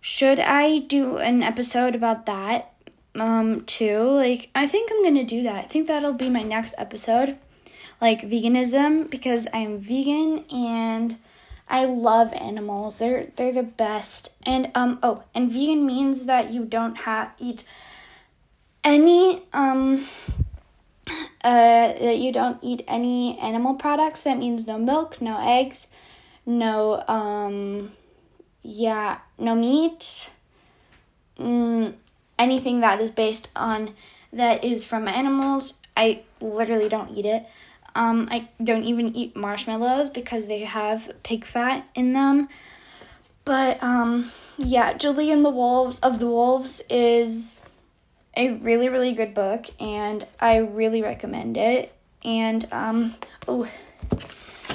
should 0.00 0.40
I 0.40 0.78
do 0.78 1.18
an 1.18 1.42
episode 1.42 1.94
about 1.94 2.26
that 2.26 2.72
um 3.14 3.64
too? 3.64 4.00
Like 4.02 4.50
I 4.54 4.66
think 4.66 4.90
I'm 4.92 5.14
to 5.14 5.24
do 5.24 5.42
that. 5.44 5.64
I 5.64 5.68
think 5.68 5.86
that'll 5.86 6.12
be 6.12 6.30
my 6.30 6.42
next 6.42 6.74
episode 6.78 7.38
like 8.00 8.22
veganism 8.22 9.10
because 9.10 9.48
I'm 9.52 9.78
vegan 9.78 10.44
and 10.50 11.16
I 11.68 11.84
love 11.84 12.32
animals. 12.32 12.96
They're 12.96 13.26
they're 13.36 13.52
the 13.52 13.62
best. 13.62 14.30
And 14.44 14.70
um 14.74 14.98
oh, 15.02 15.24
and 15.34 15.50
vegan 15.50 15.86
means 15.86 16.26
that 16.26 16.50
you 16.50 16.64
don't 16.64 16.98
have 16.98 17.32
eat 17.38 17.64
any 18.84 19.42
um 19.52 20.06
uh 21.44 21.92
that 21.92 22.18
you 22.18 22.32
don't 22.32 22.58
eat 22.62 22.84
any 22.88 23.38
animal 23.38 23.74
products. 23.74 24.22
That 24.22 24.38
means 24.38 24.66
no 24.66 24.78
milk, 24.78 25.20
no 25.20 25.38
eggs, 25.40 25.88
no 26.44 27.02
um 27.08 27.92
yeah, 28.62 29.18
no 29.38 29.54
meat. 29.54 30.30
Mm, 31.38 31.94
anything 32.38 32.80
that 32.80 33.00
is 33.00 33.10
based 33.10 33.48
on 33.54 33.94
that 34.32 34.64
is 34.64 34.84
from 34.84 35.06
animals, 35.08 35.74
I 35.96 36.22
literally 36.40 36.88
don't 36.88 37.10
eat 37.10 37.26
it. 37.26 37.46
Um, 37.94 38.28
I 38.30 38.48
don't 38.62 38.84
even 38.84 39.14
eat 39.16 39.34
marshmallows 39.34 40.10
because 40.10 40.46
they 40.46 40.60
have 40.60 41.10
pig 41.22 41.44
fat 41.44 41.86
in 41.94 42.12
them. 42.12 42.48
But 43.44 43.82
um, 43.82 44.32
yeah, 44.58 44.92
Julie 44.94 45.30
and 45.30 45.44
the 45.44 45.50
Wolves 45.50 45.98
of 46.00 46.18
the 46.18 46.26
Wolves 46.26 46.82
is 46.90 47.60
a 48.36 48.52
really 48.52 48.88
really 48.88 49.12
good 49.12 49.34
book, 49.34 49.66
and 49.80 50.26
I 50.40 50.58
really 50.58 51.02
recommend 51.02 51.56
it. 51.56 51.92
And 52.24 52.66
um, 52.72 53.14
oh, 53.48 53.68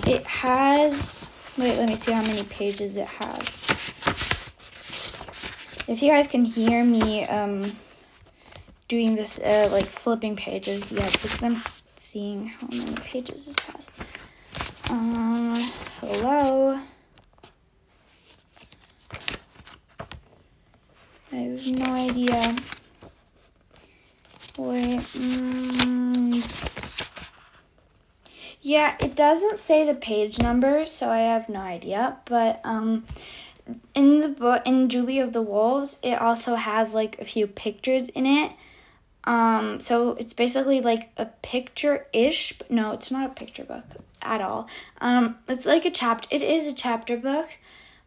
it 0.07 0.25
has. 0.25 1.29
Wait, 1.57 1.77
let 1.77 1.87
me 1.87 1.95
see 1.95 2.11
how 2.11 2.21
many 2.21 2.43
pages 2.43 2.95
it 2.97 3.07
has. 3.07 3.57
If 5.87 6.01
you 6.01 6.09
guys 6.09 6.27
can 6.27 6.45
hear 6.45 6.83
me 6.83 7.25
um, 7.25 7.75
doing 8.87 9.15
this, 9.15 9.37
uh, 9.39 9.67
like 9.71 9.85
flipping 9.85 10.35
pages, 10.35 10.91
yeah, 10.91 11.09
because 11.11 11.43
I'm 11.43 11.57
seeing 11.97 12.47
how 12.47 12.67
many 12.67 12.93
pages 12.95 13.47
this 13.47 13.59
has. 13.59 13.89
Um, 14.89 15.53
hello. 15.99 16.79
I 21.33 21.35
have 21.35 21.67
no 21.67 21.93
idea. 21.93 22.55
Mm. 24.63 26.47
Yeah, 28.61 28.95
it 29.01 29.15
doesn't 29.15 29.57
say 29.57 29.85
the 29.85 29.95
page 29.95 30.39
number, 30.39 30.85
so 30.85 31.09
I 31.09 31.19
have 31.19 31.49
no 31.49 31.61
idea. 31.61 32.17
But 32.25 32.61
um, 32.63 33.05
in 33.95 34.19
the 34.19 34.29
book, 34.29 34.61
in 34.65 34.87
Julie 34.89 35.19
of 35.19 35.33
the 35.33 35.41
Wolves, 35.41 35.99
it 36.03 36.21
also 36.21 36.55
has 36.55 36.93
like 36.93 37.19
a 37.19 37.25
few 37.25 37.47
pictures 37.47 38.09
in 38.09 38.25
it 38.25 38.51
um, 39.23 39.79
so 39.79 40.13
it's 40.13 40.33
basically 40.33 40.81
like 40.81 41.11
a 41.17 41.25
picture 41.25 42.07
ish, 42.11 42.53
but 42.53 42.71
no, 42.71 42.91
it's 42.93 43.11
not 43.11 43.29
a 43.29 43.33
picture 43.33 43.63
book 43.63 43.85
at 44.21 44.41
all. 44.41 44.67
Um, 44.99 45.37
it's 45.47 45.65
like 45.65 45.85
a 45.85 45.91
chapter, 45.91 46.27
it 46.31 46.41
is 46.41 46.67
a 46.67 46.73
chapter 46.73 47.17
book, 47.17 47.49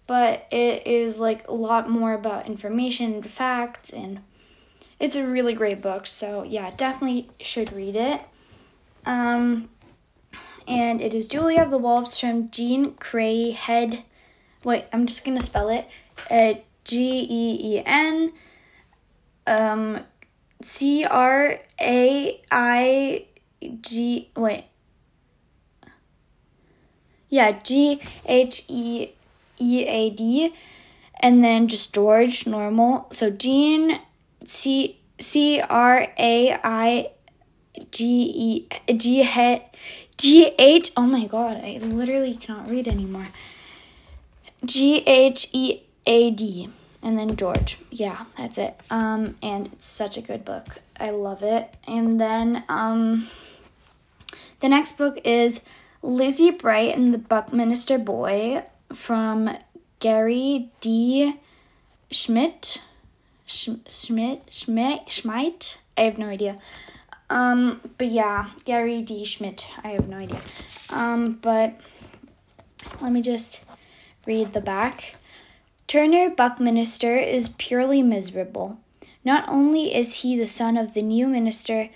but 0.06 0.46
it 0.50 0.86
is 0.86 1.18
like 1.20 1.46
a 1.46 1.54
lot 1.54 1.88
more 1.88 2.14
about 2.14 2.46
information 2.46 3.14
and 3.14 3.26
facts, 3.30 3.90
and 3.90 4.20
it's 4.98 5.16
a 5.16 5.26
really 5.26 5.54
great 5.54 5.82
book. 5.82 6.06
So 6.06 6.42
yeah, 6.42 6.70
definitely 6.76 7.30
should 7.40 7.72
read 7.72 7.96
it. 7.96 8.20
Um, 9.06 9.68
and 10.66 11.00
it 11.00 11.14
is 11.14 11.28
Julie 11.28 11.58
of 11.58 11.70
the 11.70 11.78
Wolves 11.78 12.18
from 12.18 12.50
Jean 12.50 12.92
Craighead. 12.92 14.02
Wait, 14.62 14.86
I'm 14.92 15.06
just 15.06 15.24
gonna 15.24 15.42
spell 15.42 15.68
it. 15.68 15.88
Uh, 16.30 16.54
G 16.84 17.26
E 17.28 17.76
E 17.76 17.82
N. 17.84 18.32
Um, 19.46 20.00
C 20.62 21.04
R 21.04 21.60
A 21.80 22.40
I 22.50 23.26
G 23.80 24.30
wait. 24.36 24.64
Yeah, 27.28 27.60
G 27.62 28.00
H 28.26 28.64
E 28.68 29.08
E 29.58 29.86
A 29.86 30.10
D 30.10 30.54
and 31.20 31.42
then 31.42 31.68
just 31.68 31.94
George 31.94 32.46
normal. 32.46 33.08
So 33.12 33.30
Jean 33.30 34.00
C 34.44 34.98
C 35.18 35.60
R 35.60 36.06
A 36.18 36.58
I 36.62 37.10
G 37.90 38.66
E 38.88 38.94
G 38.94 39.28
G 40.16 40.54
H 40.58 40.92
oh 40.96 41.02
my 41.02 41.26
god, 41.26 41.58
I 41.58 41.78
literally 41.82 42.34
cannot 42.34 42.70
read 42.70 42.88
anymore. 42.88 43.28
G 44.64 45.02
H 45.06 45.48
E 45.52 45.82
A 46.06 46.30
D 46.30 46.68
and 47.04 47.18
then 47.18 47.36
George. 47.36 47.78
Yeah, 47.90 48.24
that's 48.36 48.56
it. 48.58 48.80
Um, 48.90 49.36
and 49.42 49.68
it's 49.68 49.86
such 49.86 50.16
a 50.16 50.22
good 50.22 50.44
book. 50.44 50.78
I 50.98 51.10
love 51.10 51.42
it. 51.42 51.74
And 51.86 52.18
then 52.18 52.64
um, 52.68 53.28
the 54.60 54.68
next 54.70 54.96
book 54.96 55.20
is 55.22 55.62
Lizzie 56.02 56.50
Bright 56.50 56.96
and 56.96 57.12
the 57.12 57.18
Buckminster 57.18 57.98
Boy 57.98 58.64
from 58.92 59.56
Gary 59.98 60.70
D. 60.80 61.34
Schmidt. 62.10 62.82
Schmidt? 63.46 64.42
Schmidt? 64.50 65.10
Schmidt? 65.10 65.78
I 65.96 66.02
have 66.02 66.18
no 66.18 66.28
idea. 66.28 66.58
Um, 67.30 67.80
but 67.98 68.08
yeah, 68.08 68.50
Gary 68.64 69.02
D. 69.02 69.24
Schmidt. 69.24 69.68
I 69.82 69.88
have 69.88 70.08
no 70.08 70.18
idea. 70.18 70.40
Um, 70.90 71.38
but 71.40 71.80
let 73.00 73.12
me 73.12 73.22
just 73.22 73.64
read 74.26 74.52
the 74.52 74.60
back. 74.60 75.16
Turner 75.86 76.30
Buckminster 76.30 77.16
is 77.16 77.50
purely 77.50 78.02
miserable. 78.02 78.78
Not 79.24 79.48
only 79.48 79.94
is 79.94 80.22
he 80.22 80.36
the 80.36 80.46
son 80.46 80.76
of 80.76 80.92
the 80.92 81.02
new 81.02 81.26
minister 81.26 81.90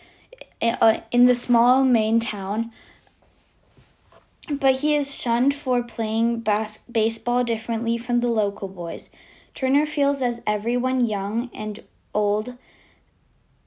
uh, 0.62 1.00
in 1.10 1.26
the 1.26 1.34
small 1.34 1.84
Maine 1.84 2.20
town, 2.20 2.72
but 4.50 4.76
he 4.76 4.94
is 4.94 5.14
shunned 5.14 5.54
for 5.54 5.82
playing 5.82 6.40
bas- 6.40 6.78
baseball 6.90 7.44
differently 7.44 7.98
from 7.98 8.20
the 8.20 8.28
local 8.28 8.68
boys. 8.68 9.10
Turner 9.58 9.86
feels 9.86 10.22
as 10.22 10.40
everyone 10.46 11.04
young 11.04 11.50
and 11.52 11.82
old 12.14 12.56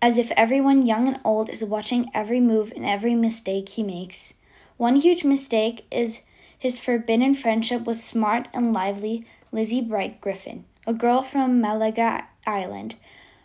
as 0.01 0.17
if 0.17 0.32
everyone 0.38 0.86
young 0.86 1.06
and 1.06 1.19
old 1.25 1.49
is 1.49 1.65
watching 1.65 2.10
every 2.13 2.39
move 2.39 2.71
and 2.73 2.86
every 2.86 3.13
mistake 3.13 3.67
he 3.67 3.84
makes. 3.84 4.36
One 4.77 4.95
huge 4.95 5.25
mistake 5.25 5.86
is 5.91 6.21
his 6.58 6.80
forbidden 6.80 7.34
friendship 7.34 7.84
with 7.84 8.01
smart 8.01 8.47
and 8.54 8.71
lively 8.71 9.25
Lizzie 9.51 9.82
Bright 9.82 10.21
Griffin, 10.21 10.63
a 10.88 10.93
girl 10.93 11.23
from 11.23 11.60
Malaga 11.60 12.25
Island, 12.47 12.95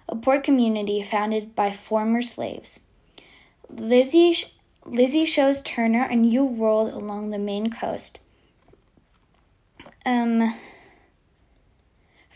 a 0.09 0.15
poor 0.15 0.41
community 0.41 1.03
founded 1.03 1.57
by 1.57 1.73
former 1.73 2.23
slaves. 2.23 2.79
Lizzie, 3.69 4.37
Lizzie 4.85 5.27
shows 5.27 5.61
Turner 5.63 6.05
a 6.05 6.15
new 6.15 6.45
world 6.45 6.93
along 6.93 7.31
the 7.31 7.41
Maine 7.41 7.71
coast. 7.71 8.21
Um, 10.05 10.55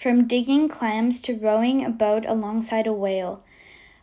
from 0.00 0.26
digging 0.26 0.66
clams 0.66 1.20
to 1.20 1.36
rowing 1.36 1.84
a 1.84 1.90
boat 1.90 2.24
alongside 2.26 2.86
a 2.86 2.92
whale. 2.92 3.44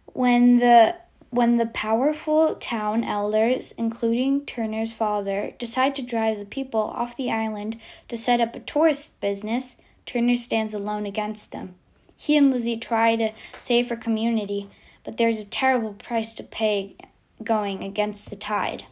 When 0.05 0.57
the 0.57 0.95
when 1.31 1.57
the 1.57 1.65
powerful 1.65 2.53
town 2.55 3.03
elders, 3.03 3.73
including 3.79 4.45
Turner's 4.45 4.93
father, 4.93 5.53
decide 5.57 5.95
to 5.95 6.03
drive 6.03 6.37
the 6.37 6.45
people 6.45 6.81
off 6.81 7.17
the 7.17 7.31
island 7.31 7.79
to 8.09 8.15
set 8.15 8.39
up 8.39 8.55
a 8.55 8.59
tourist 8.59 9.19
business, 9.19 9.75
Turner 10.05 10.35
stands 10.35 10.73
alone 10.75 11.07
against 11.07 11.51
them. 11.51 11.73
He 12.15 12.37
and 12.37 12.51
Lizzie 12.51 12.77
try 12.77 13.15
to 13.15 13.31
save 13.59 13.89
her 13.89 13.97
community, 13.97 14.69
but 15.03 15.17
there's 15.17 15.39
a 15.39 15.45
terrible 15.45 15.93
price 15.93 16.33
to 16.35 16.43
pay 16.43 16.95
going 17.43 17.83
against 17.83 18.29
the 18.29 18.35
tide. 18.35 18.85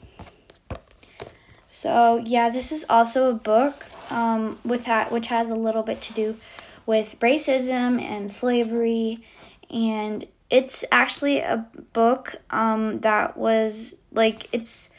So, 1.70 2.24
yeah, 2.26 2.50
this 2.50 2.72
is 2.72 2.86
also 2.90 3.30
a 3.30 3.34
book 3.34 3.86
um, 4.10 4.60
with 4.66 4.86
that, 4.86 5.12
which 5.12 5.28
has 5.28 5.50
a 5.50 5.56
little 5.56 5.84
bit 5.84 6.02
to 6.02 6.14
do 6.14 6.38
with 6.86 7.20
racism 7.20 8.02
and 8.02 8.32
slavery. 8.32 9.24
And 9.70 10.26
it's 10.50 10.86
actually 10.92 11.40
a 11.40 11.66
book 11.94 12.36
um, 12.50 13.00
that 13.00 13.38
was 13.38 13.96
like 14.12 14.48
it's 14.52 14.90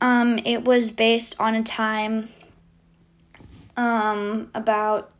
um, 0.00 0.38
it 0.44 0.64
was 0.64 0.90
based 0.90 1.36
on 1.38 1.54
a 1.54 1.62
time 1.62 2.28
um, 3.76 4.50
about 4.54 5.10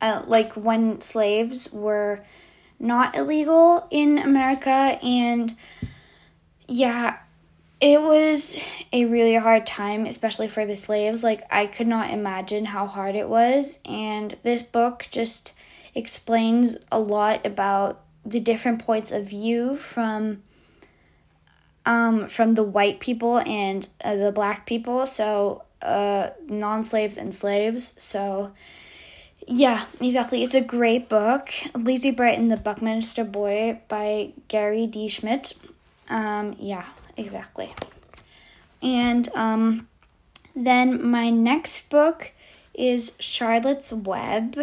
uh, 0.00 0.22
like 0.26 0.52
when 0.54 1.00
slaves 1.00 1.72
were 1.72 2.24
not 2.78 3.16
illegal 3.16 3.86
in 3.90 4.18
America. 4.18 4.98
And 5.02 5.56
yeah 6.68 7.18
it 7.80 8.00
was 8.00 8.58
a 8.92 9.04
really 9.04 9.34
hard 9.34 9.66
time 9.66 10.06
especially 10.06 10.48
for 10.48 10.64
the 10.64 10.76
slaves 10.76 11.22
like 11.22 11.42
I 11.50 11.66
could 11.66 11.86
not 11.86 12.10
imagine 12.10 12.66
how 12.66 12.86
hard 12.86 13.14
it 13.14 13.28
was 13.28 13.78
and 13.84 14.36
this 14.42 14.62
book 14.62 15.08
just 15.10 15.52
explains 15.94 16.76
a 16.90 16.98
lot 16.98 17.44
about 17.44 18.02
the 18.24 18.40
different 18.40 18.84
points 18.84 19.12
of 19.12 19.28
view 19.28 19.76
from 19.76 20.42
um, 21.86 22.26
from 22.26 22.54
the 22.54 22.64
white 22.64 23.00
people 23.00 23.38
and 23.38 23.88
uh, 24.04 24.16
the 24.16 24.32
black 24.32 24.66
people, 24.66 25.06
so 25.06 25.62
uh, 25.80 26.30
non 26.48 26.82
slaves 26.82 27.16
and 27.16 27.32
slaves. 27.32 27.94
So, 27.96 28.52
yeah, 29.46 29.86
exactly. 30.00 30.42
It's 30.42 30.56
a 30.56 30.60
great 30.60 31.08
book. 31.08 31.50
Lazy 31.74 32.10
Bright 32.10 32.38
and 32.38 32.50
the 32.50 32.56
Buckminster 32.56 33.24
Boy 33.24 33.80
by 33.86 34.32
Gary 34.48 34.88
D. 34.88 35.08
Schmidt. 35.08 35.54
Um, 36.08 36.56
yeah, 36.58 36.86
exactly. 37.16 37.74
And 38.82 39.28
um, 39.34 39.88
then 40.54 41.08
my 41.08 41.30
next 41.30 41.88
book 41.90 42.32
is 42.74 43.16
Charlotte's 43.18 43.92
Web. 43.92 44.58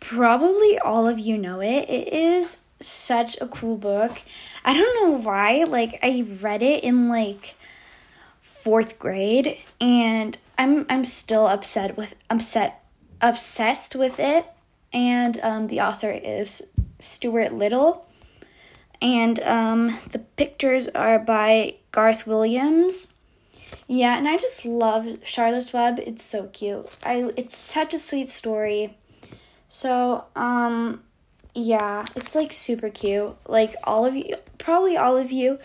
Probably 0.00 0.78
all 0.78 1.06
of 1.06 1.18
you 1.18 1.38
know 1.38 1.60
it. 1.60 1.88
It 1.88 2.12
is 2.12 2.60
such 2.80 3.40
a 3.40 3.46
cool 3.46 3.76
book. 3.76 4.20
I 4.64 4.74
don't 4.74 5.02
know 5.02 5.18
why. 5.18 5.64
Like 5.64 5.98
I 6.02 6.26
read 6.40 6.62
it 6.62 6.84
in 6.84 7.08
like 7.08 7.54
fourth 8.40 8.98
grade 8.98 9.58
and 9.80 10.36
I'm 10.58 10.86
I'm 10.88 11.04
still 11.04 11.46
upset 11.46 11.96
with 11.96 12.14
upset 12.28 12.84
obsessed 13.20 13.94
with 13.96 14.18
it. 14.18 14.46
And 14.92 15.40
um, 15.42 15.66
the 15.66 15.80
author 15.80 16.10
is 16.10 16.62
Stuart 17.00 17.52
Little. 17.52 18.06
And 19.00 19.40
um, 19.40 19.98
the 20.10 20.20
pictures 20.20 20.88
are 20.88 21.18
by 21.18 21.76
Garth 21.92 22.26
Williams. 22.26 23.12
Yeah, 23.88 24.16
and 24.16 24.28
I 24.28 24.36
just 24.36 24.64
love 24.64 25.18
Charlotte's 25.24 25.72
Web. 25.72 25.98
It's 26.00 26.24
so 26.24 26.46
cute. 26.48 26.88
I 27.04 27.32
it's 27.36 27.56
such 27.56 27.94
a 27.94 27.98
sweet 27.98 28.28
story. 28.28 28.96
So, 29.68 30.24
um 30.34 31.02
yeah, 31.54 32.04
it's 32.14 32.34
like 32.34 32.52
super 32.52 32.90
cute. 32.90 33.34
Like 33.48 33.74
all 33.84 34.04
of 34.04 34.14
you, 34.14 34.36
probably 34.58 34.96
all 34.96 35.16
of 35.16 35.32
you 35.32 35.58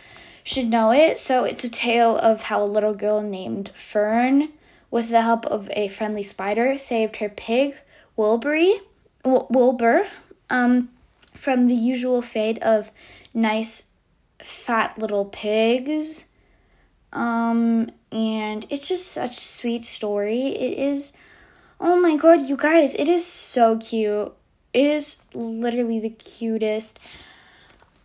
should 0.43 0.67
know 0.67 0.91
it. 0.91 1.19
So 1.19 1.43
it's 1.43 1.65
a 1.65 1.69
tale 1.69 2.15
of 2.17 2.43
how 2.43 2.63
a 2.63 2.65
little 2.65 2.93
girl 2.93 3.21
named 3.21 3.69
Fern, 3.75 4.49
with 4.89 5.09
the 5.09 5.21
help 5.21 5.45
of 5.45 5.69
a 5.71 5.89
friendly 5.89 6.23
spider, 6.23 6.77
saved 6.77 7.17
her 7.17 7.27
pig, 7.27 7.75
Wilbury, 8.17 8.75
Wilbur, 9.25 10.07
um, 10.49 10.89
from 11.35 11.67
the 11.67 11.75
usual 11.75 12.21
fate 12.21 12.61
of 12.63 12.91
nice, 13.33 13.93
fat 14.39 14.97
little 14.97 15.25
pigs. 15.25 16.25
Um, 17.13 17.89
and 18.11 18.65
it's 18.69 18.87
just 18.87 19.07
such 19.07 19.37
a 19.37 19.41
sweet 19.41 19.85
story. 19.85 20.39
It 20.39 20.77
is, 20.77 21.13
oh 21.79 21.99
my 21.99 22.15
god, 22.15 22.41
you 22.41 22.57
guys, 22.57 22.93
it 22.95 23.09
is 23.09 23.25
so 23.25 23.77
cute. 23.77 24.33
It 24.73 24.85
is 24.85 25.21
literally 25.33 25.99
the 25.99 26.09
cutest. 26.09 26.99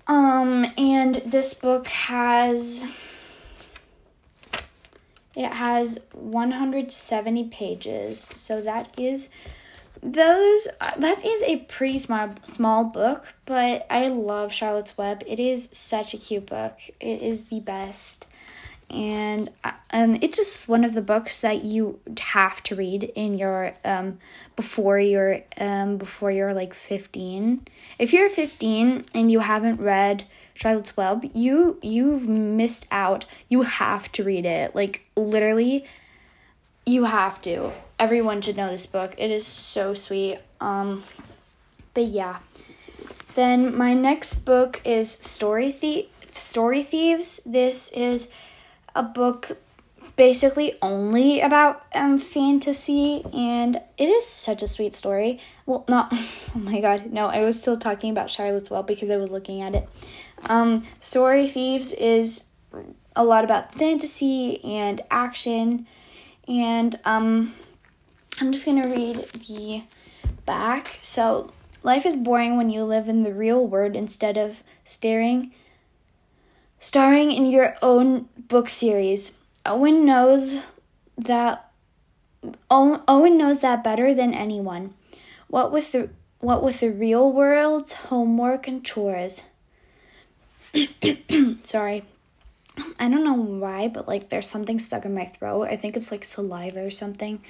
Um, 0.09 0.67
and 0.77 1.17
this 1.27 1.55
book 1.55 1.89
has 1.89 2.87
it 5.37 5.53
has 5.53 5.99
170 6.13 7.45
pages. 7.51 8.21
So 8.21 8.63
that 8.63 8.93
is 8.99 9.29
those 10.03 10.69
that 10.99 11.25
is 11.25 11.43
a 11.43 11.57
pretty 11.57 11.99
small 11.99 12.31
small 12.45 12.85
book, 12.85 13.35
but 13.45 13.87
I 13.91 14.09
love 14.09 14.53
Charlotte's 14.53 14.97
Web. 14.97 15.23
It 15.27 15.41
is 15.41 15.69
such 15.73 16.15
a 16.15 16.19
cute 16.19 16.47
book. 16.47 16.79
It 17.01 17.23
is 17.23 17.47
the 17.47 17.61
best 17.61 18.27
and 18.89 19.51
um, 19.91 20.17
it's 20.21 20.37
just 20.37 20.69
one 20.69 20.85
of 20.85 20.95
the 20.95 21.03
books 21.03 21.41
that 21.41 21.65
you 21.65 21.99
have 22.21 22.63
to 22.63 22.77
read 22.77 23.05
in 23.15 23.37
your 23.37 23.75
um 23.85 24.19
before 24.55 24.99
you're 24.99 25.43
um 25.59 25.97
before 25.97 26.31
you're 26.31 26.55
like 26.55 26.73
15 26.73 27.67
if 27.99 28.13
you're 28.13 28.31
15 28.31 29.05
and 29.13 29.31
you 29.31 29.41
haven't 29.41 29.81
read 29.81 30.25
charlotte's 30.55 30.97
web 30.97 31.29
you 31.35 31.79
you've 31.83 32.29
missed 32.29 32.87
out 32.93 33.27
you 33.49 33.63
have 33.63 34.11
to 34.13 34.23
read 34.23 34.47
it 34.47 34.75
like 34.75 35.05
literally 35.17 35.85
you 36.87 37.05
have 37.05 37.41
to. 37.43 37.73
Everyone 37.99 38.41
should 38.41 38.57
know 38.57 38.71
this 38.71 38.87
book. 38.87 39.15
It 39.19 39.31
is 39.31 39.47
so 39.47 39.93
sweet. 39.93 40.39
Um 40.61 41.03
but 41.93 42.05
yeah. 42.05 42.39
Then 43.35 43.77
my 43.77 43.93
next 43.93 44.47
book 44.47 44.81
is 44.85 45.11
story 45.11 45.71
the 45.73 46.09
story 46.33 46.83
thieves. 46.83 47.41
This 47.45 47.91
is 47.91 48.31
a 48.95 49.03
book 49.03 49.59
basically 50.15 50.75
only 50.81 51.41
about 51.41 51.85
um, 51.95 52.19
fantasy 52.19 53.23
and 53.35 53.77
it 53.99 54.09
is 54.09 54.25
such 54.27 54.63
a 54.63 54.69
sweet 54.69 54.95
story. 54.95 55.41
Well 55.67 55.85
not 55.89 56.09
oh 56.13 56.59
my 56.59 56.81
god 56.81 57.13
no 57.13 57.27
i 57.27 57.45
was 57.45 57.61
still 57.61 57.77
talking 57.77 58.11
about 58.11 58.31
charlotte's 58.31 58.71
well 58.71 58.83
because 58.83 59.11
i 59.11 59.17
was 59.17 59.33
looking 59.33 59.61
at 59.61 59.75
it. 59.75 59.89
Um, 60.49 60.87
story 61.01 61.49
thieves 61.49 61.93
is 61.93 62.45
a 63.15 63.25
lot 63.25 63.45
about 63.45 63.75
fantasy 63.75 64.63
and 64.65 65.01
action 65.11 65.87
and 66.49 66.99
um, 67.05 67.55
i'm 68.41 68.53
just 68.53 68.65
gonna 68.65 68.89
read 68.89 69.17
the 69.17 69.83
back 70.45 70.99
so 71.03 71.53
life 71.83 72.07
is 72.07 72.17
boring 72.17 72.57
when 72.57 72.71
you 72.71 72.85
live 72.85 73.09
in 73.09 73.23
the 73.23 73.33
real 73.35 73.67
world 73.67 73.95
instead 73.97 74.37
of 74.37 74.63
staring 74.85 75.53
starring 76.87 77.33
in 77.33 77.47
your 77.47 77.75
own 77.83 78.29
book 78.37 78.69
series. 78.69 79.33
Owen 79.65 80.05
knows 80.05 80.59
that 81.19 81.71
Owen 82.71 83.37
knows 83.37 83.61
that 83.61 83.83
better 83.83 84.15
than 84.15 84.33
anyone. 84.33 84.95
What 85.49 85.73
with 85.73 85.93
the 85.93 86.11
what 86.39 86.63
with 86.63 86.81
the 86.81 86.91
real 86.91 87.33
world's 87.33 87.93
homework 87.95 88.69
and 88.69 88.85
chores. 88.85 89.43
Sorry. 91.65 92.05
I 92.99 93.09
don't 93.09 93.25
know 93.25 93.35
why, 93.35 93.89
but 93.89 94.09
like 94.09 94.29
there's 94.29 94.49
something 94.49 94.79
stuck 94.79 95.05
in 95.05 95.15
my 95.15 95.25
throat. 95.25 95.65
I 95.65 95.77
think 95.77 95.97
it's 95.97 96.11
like 96.11 96.25
saliva 96.25 96.85
or 96.85 96.91
something. 96.91 97.41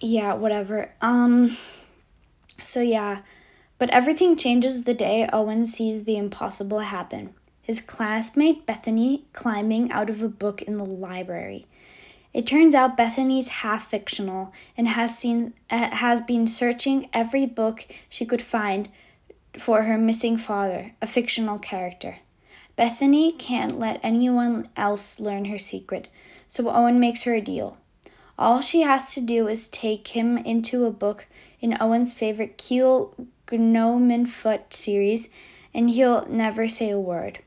Yeah, 0.00 0.34
whatever. 0.34 0.92
Um 1.00 1.56
so 2.60 2.80
yeah, 2.80 3.22
but 3.78 3.90
everything 3.90 4.36
changes 4.36 4.84
the 4.84 4.94
day 4.94 5.28
Owen 5.32 5.66
sees 5.66 6.04
the 6.04 6.16
impossible 6.16 6.80
happen 6.80 7.34
his 7.68 7.82
classmate 7.82 8.64
Bethany 8.64 9.24
climbing 9.34 9.92
out 9.92 10.08
of 10.08 10.22
a 10.22 10.28
book 10.28 10.62
in 10.62 10.78
the 10.78 10.86
library. 10.86 11.66
It 12.32 12.46
turns 12.46 12.74
out 12.74 12.96
Bethany's 12.96 13.48
half 13.48 13.90
fictional 13.90 14.54
and 14.74 14.88
has 14.88 15.18
seen 15.18 15.52
uh, 15.68 15.94
has 15.94 16.22
been 16.22 16.46
searching 16.46 17.10
every 17.12 17.44
book 17.44 17.86
she 18.08 18.24
could 18.24 18.40
find 18.40 18.88
for 19.58 19.82
her 19.82 19.98
missing 19.98 20.38
father, 20.38 20.92
a 21.02 21.06
fictional 21.06 21.58
character. 21.58 22.20
Bethany 22.78 23.32
can't 23.32 23.76
let 23.76 23.98
anyone 24.04 24.68
else 24.76 25.18
learn 25.18 25.46
her 25.46 25.58
secret, 25.58 26.08
so 26.46 26.70
Owen 26.70 27.00
makes 27.00 27.24
her 27.24 27.34
a 27.34 27.40
deal. 27.40 27.76
All 28.38 28.60
she 28.60 28.82
has 28.82 29.12
to 29.14 29.20
do 29.20 29.48
is 29.48 29.66
take 29.66 30.06
him 30.06 30.38
into 30.38 30.84
a 30.84 30.92
book 30.92 31.26
in 31.60 31.76
Owen's 31.80 32.12
favorite 32.12 32.56
Kiel 32.56 33.16
Gnomenfoot 33.48 34.72
series, 34.72 35.28
and 35.74 35.90
he'll 35.90 36.24
never 36.28 36.68
say 36.68 36.90
a 36.90 37.00
word. 37.00 37.40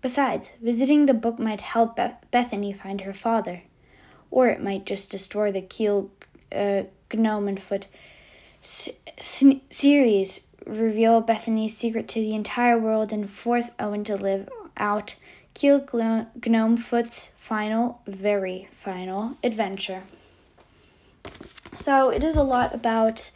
Besides, 0.00 0.50
visiting 0.60 1.06
the 1.06 1.14
book 1.14 1.38
might 1.38 1.60
help 1.60 2.00
Bethany 2.32 2.72
find 2.72 3.02
her 3.02 3.14
father, 3.14 3.62
or 4.32 4.48
it 4.48 4.60
might 4.60 4.84
just 4.84 5.12
destroy 5.12 5.52
the 5.52 5.62
Kiel 5.62 6.10
uh, 6.50 6.82
Gnomenfoot 7.08 7.84
s- 8.60 8.88
series, 9.70 10.40
reveal 10.66 11.20
Bethany's 11.20 11.76
secret 11.76 12.08
to 12.08 12.18
the 12.18 12.34
entire 12.34 12.76
world, 12.76 13.12
and 13.12 13.30
force 13.30 13.70
Owen 13.78 14.02
to 14.02 14.16
live 14.16 14.48
out 14.76 15.16
Kiel 15.54 15.80
Gnomefoot's 15.80 17.30
final, 17.38 18.00
very 18.06 18.68
final 18.72 19.36
adventure. 19.42 20.02
So 21.74 22.10
it 22.10 22.22
is 22.22 22.36
a 22.36 22.42
lot 22.42 22.74
about 22.74 23.30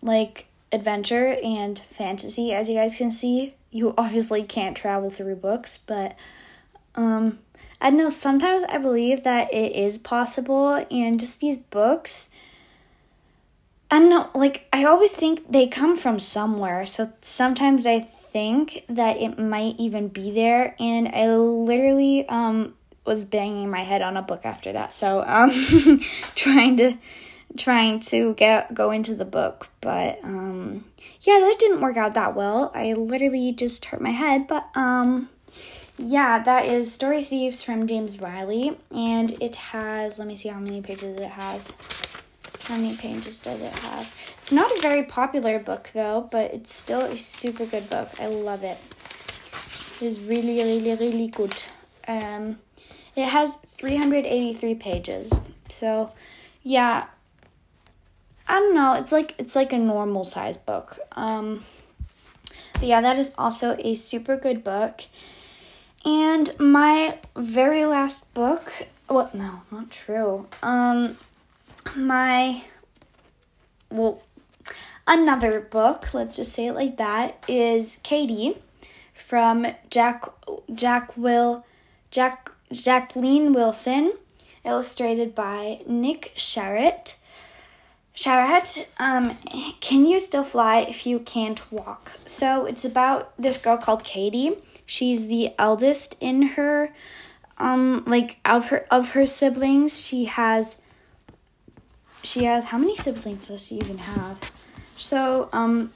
like 0.00 0.46
adventure 0.72 1.36
and 1.42 1.78
fantasy, 1.78 2.52
as 2.52 2.68
you 2.68 2.74
guys 2.74 2.96
can 2.96 3.10
see. 3.10 3.54
You 3.70 3.94
obviously 3.98 4.42
can't 4.42 4.76
travel 4.76 5.10
through 5.10 5.36
books, 5.36 5.78
but 5.78 6.16
um, 6.94 7.38
I 7.80 7.90
know 7.90 8.10
sometimes 8.10 8.64
I 8.64 8.78
believe 8.78 9.24
that 9.24 9.52
it 9.52 9.74
is 9.74 9.98
possible, 9.98 10.84
and 10.90 11.18
just 11.18 11.40
these 11.40 11.58
books. 11.58 12.30
I 13.90 13.98
don't 13.98 14.08
know, 14.08 14.30
like, 14.34 14.66
I 14.72 14.84
always 14.84 15.12
think 15.12 15.52
they 15.52 15.66
come 15.66 15.96
from 15.96 16.18
somewhere, 16.18 16.86
so 16.86 17.12
sometimes 17.20 17.86
I 17.86 18.08
think 18.32 18.84
that 18.88 19.18
it 19.18 19.38
might 19.38 19.76
even 19.78 20.08
be 20.08 20.30
there, 20.30 20.74
and 20.80 21.08
I 21.08 21.28
literally 21.28 22.28
um, 22.28 22.74
was 23.04 23.24
banging 23.24 23.70
my 23.70 23.80
head 23.80 24.02
on 24.02 24.16
a 24.16 24.22
book 24.22 24.44
after 24.44 24.72
that, 24.72 24.92
so 24.92 25.22
um, 25.26 25.50
trying 26.34 26.76
to 26.78 26.96
trying 27.56 28.00
to 28.00 28.34
get 28.34 28.72
go 28.72 28.90
into 28.90 29.14
the 29.14 29.24
book 29.24 29.68
but 29.80 30.18
um 30.24 30.84
yeah 31.20 31.38
that 31.38 31.56
didn't 31.58 31.80
work 31.80 31.96
out 31.96 32.14
that 32.14 32.34
well. 32.34 32.72
I 32.74 32.94
literally 32.94 33.52
just 33.52 33.84
hurt 33.86 34.00
my 34.00 34.10
head 34.10 34.46
but 34.46 34.68
um 34.74 35.28
yeah 35.98 36.38
that 36.38 36.64
is 36.64 36.90
story 36.90 37.22
thieves 37.22 37.62
from 37.62 37.86
james 37.86 38.18
riley 38.20 38.78
and 38.90 39.32
it 39.42 39.56
has 39.56 40.18
let 40.18 40.26
me 40.26 40.34
see 40.34 40.48
how 40.48 40.58
many 40.58 40.80
pages 40.80 41.18
it 41.18 41.28
has 41.28 41.74
how 42.64 42.76
many 42.76 42.96
pages 42.96 43.40
does 43.40 43.60
it 43.60 43.72
have 43.80 44.34
it's 44.40 44.52
not 44.52 44.70
a 44.78 44.80
very 44.80 45.02
popular 45.02 45.58
book 45.58 45.90
though 45.94 46.28
but 46.30 46.52
it's 46.54 46.74
still 46.74 47.00
a 47.00 47.16
super 47.16 47.66
good 47.66 47.88
book 47.90 48.08
i 48.20 48.26
love 48.26 48.62
it 48.62 48.78
it 50.00 50.06
is 50.06 50.20
really 50.20 50.62
really 50.62 50.94
really 50.94 51.28
good 51.28 51.54
um 52.08 52.58
it 53.14 53.28
has 53.28 53.56
383 53.56 54.74
pages 54.76 55.32
so 55.68 56.12
yeah 56.62 57.06
I 58.52 58.58
don't 58.58 58.74
know. 58.74 58.94
It's 58.94 59.12
like 59.12 59.34
it's 59.38 59.56
like 59.56 59.72
a 59.72 59.78
normal 59.78 60.24
size 60.24 60.56
book. 60.56 60.98
Um, 61.12 61.64
but 62.74 62.82
yeah, 62.82 63.00
that 63.00 63.18
is 63.18 63.32
also 63.38 63.76
a 63.78 63.94
super 63.94 64.36
good 64.36 64.62
book. 64.64 65.02
And 66.04 66.50
my 66.58 67.18
very 67.36 67.84
last 67.84 68.32
book. 68.34 68.88
Well, 69.08 69.30
no, 69.32 69.62
not 69.70 69.90
true. 69.90 70.48
Um, 70.62 71.16
my 71.96 72.62
well, 73.90 74.22
another 75.06 75.60
book. 75.60 76.14
Let's 76.14 76.36
just 76.36 76.52
say 76.52 76.66
it 76.66 76.74
like 76.74 76.96
that. 76.96 77.42
Is 77.48 77.98
Katy 78.02 78.56
from 79.12 79.66
Jack 79.90 80.24
Jack 80.74 81.16
Will 81.16 81.64
Jack 82.10 82.52
Jacqueline 82.70 83.52
Wilson, 83.52 84.12
illustrated 84.64 85.34
by 85.34 85.80
Nick 85.86 86.32
Sharratt. 86.36 87.16
Sharratt, 88.14 88.86
um, 88.98 89.38
can 89.80 90.06
you 90.06 90.20
still 90.20 90.44
fly 90.44 90.80
if 90.80 91.06
you 91.06 91.18
can't 91.18 91.72
walk? 91.72 92.12
So 92.26 92.66
it's 92.66 92.84
about 92.84 93.32
this 93.38 93.56
girl 93.56 93.78
called 93.78 94.04
Katy. 94.04 94.58
She's 94.84 95.28
the 95.28 95.52
eldest 95.58 96.16
in 96.20 96.42
her, 96.42 96.92
um, 97.56 98.04
like 98.06 98.38
of 98.44 98.68
her 98.68 98.86
of 98.90 99.12
her 99.12 99.24
siblings. 99.26 99.98
She 99.98 100.26
has. 100.26 100.81
She 102.22 102.44
has 102.44 102.66
how 102.66 102.78
many 102.78 102.96
siblings 102.96 103.48
does 103.48 103.66
she 103.66 103.76
even 103.76 103.98
have? 103.98 104.38
So 104.96 105.48
um, 105.52 105.92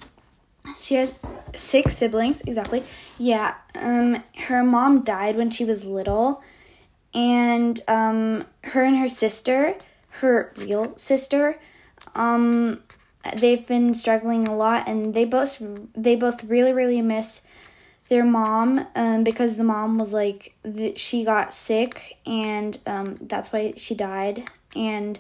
she 0.81 0.97
has 0.97 1.19
six 1.55 1.97
siblings 1.97 2.43
exactly. 2.43 2.83
Yeah. 3.19 3.55
Um, 3.75 4.23
her 4.37 4.63
mom 4.65 5.03
died 5.03 5.37
when 5.37 5.51
she 5.51 5.65
was 5.65 5.85
little, 5.85 6.43
and 7.15 7.81
um, 7.89 8.45
her 8.65 8.83
and 8.83 8.97
her 8.97 9.09
sister, 9.09 9.77
her 10.21 10.53
real 10.57 10.97
sister 10.97 11.59
um, 12.17 12.83
they've 13.37 13.67
been 13.67 13.95
struggling 13.95 14.47
a 14.47 14.57
lot, 14.57 14.89
and 14.89 15.15
they 15.15 15.25
both 15.25 15.63
they 15.95 16.17
both 16.17 16.45
really 16.45 16.73
really 16.73 17.03
miss 17.03 17.43
their 18.09 18.25
mom 18.25 18.87
um, 18.95 19.25
because 19.25 19.57
the 19.57 19.65
mom 19.65 19.99
was 19.99 20.13
like 20.13 20.55
th- 20.63 20.99
she 20.99 21.25
got 21.25 21.53
sick 21.53 22.19
and 22.25 22.79
um, 22.87 23.17
that's 23.21 23.53
why 23.53 23.73
she 23.77 23.97
died 23.97 24.49
and 24.77 25.19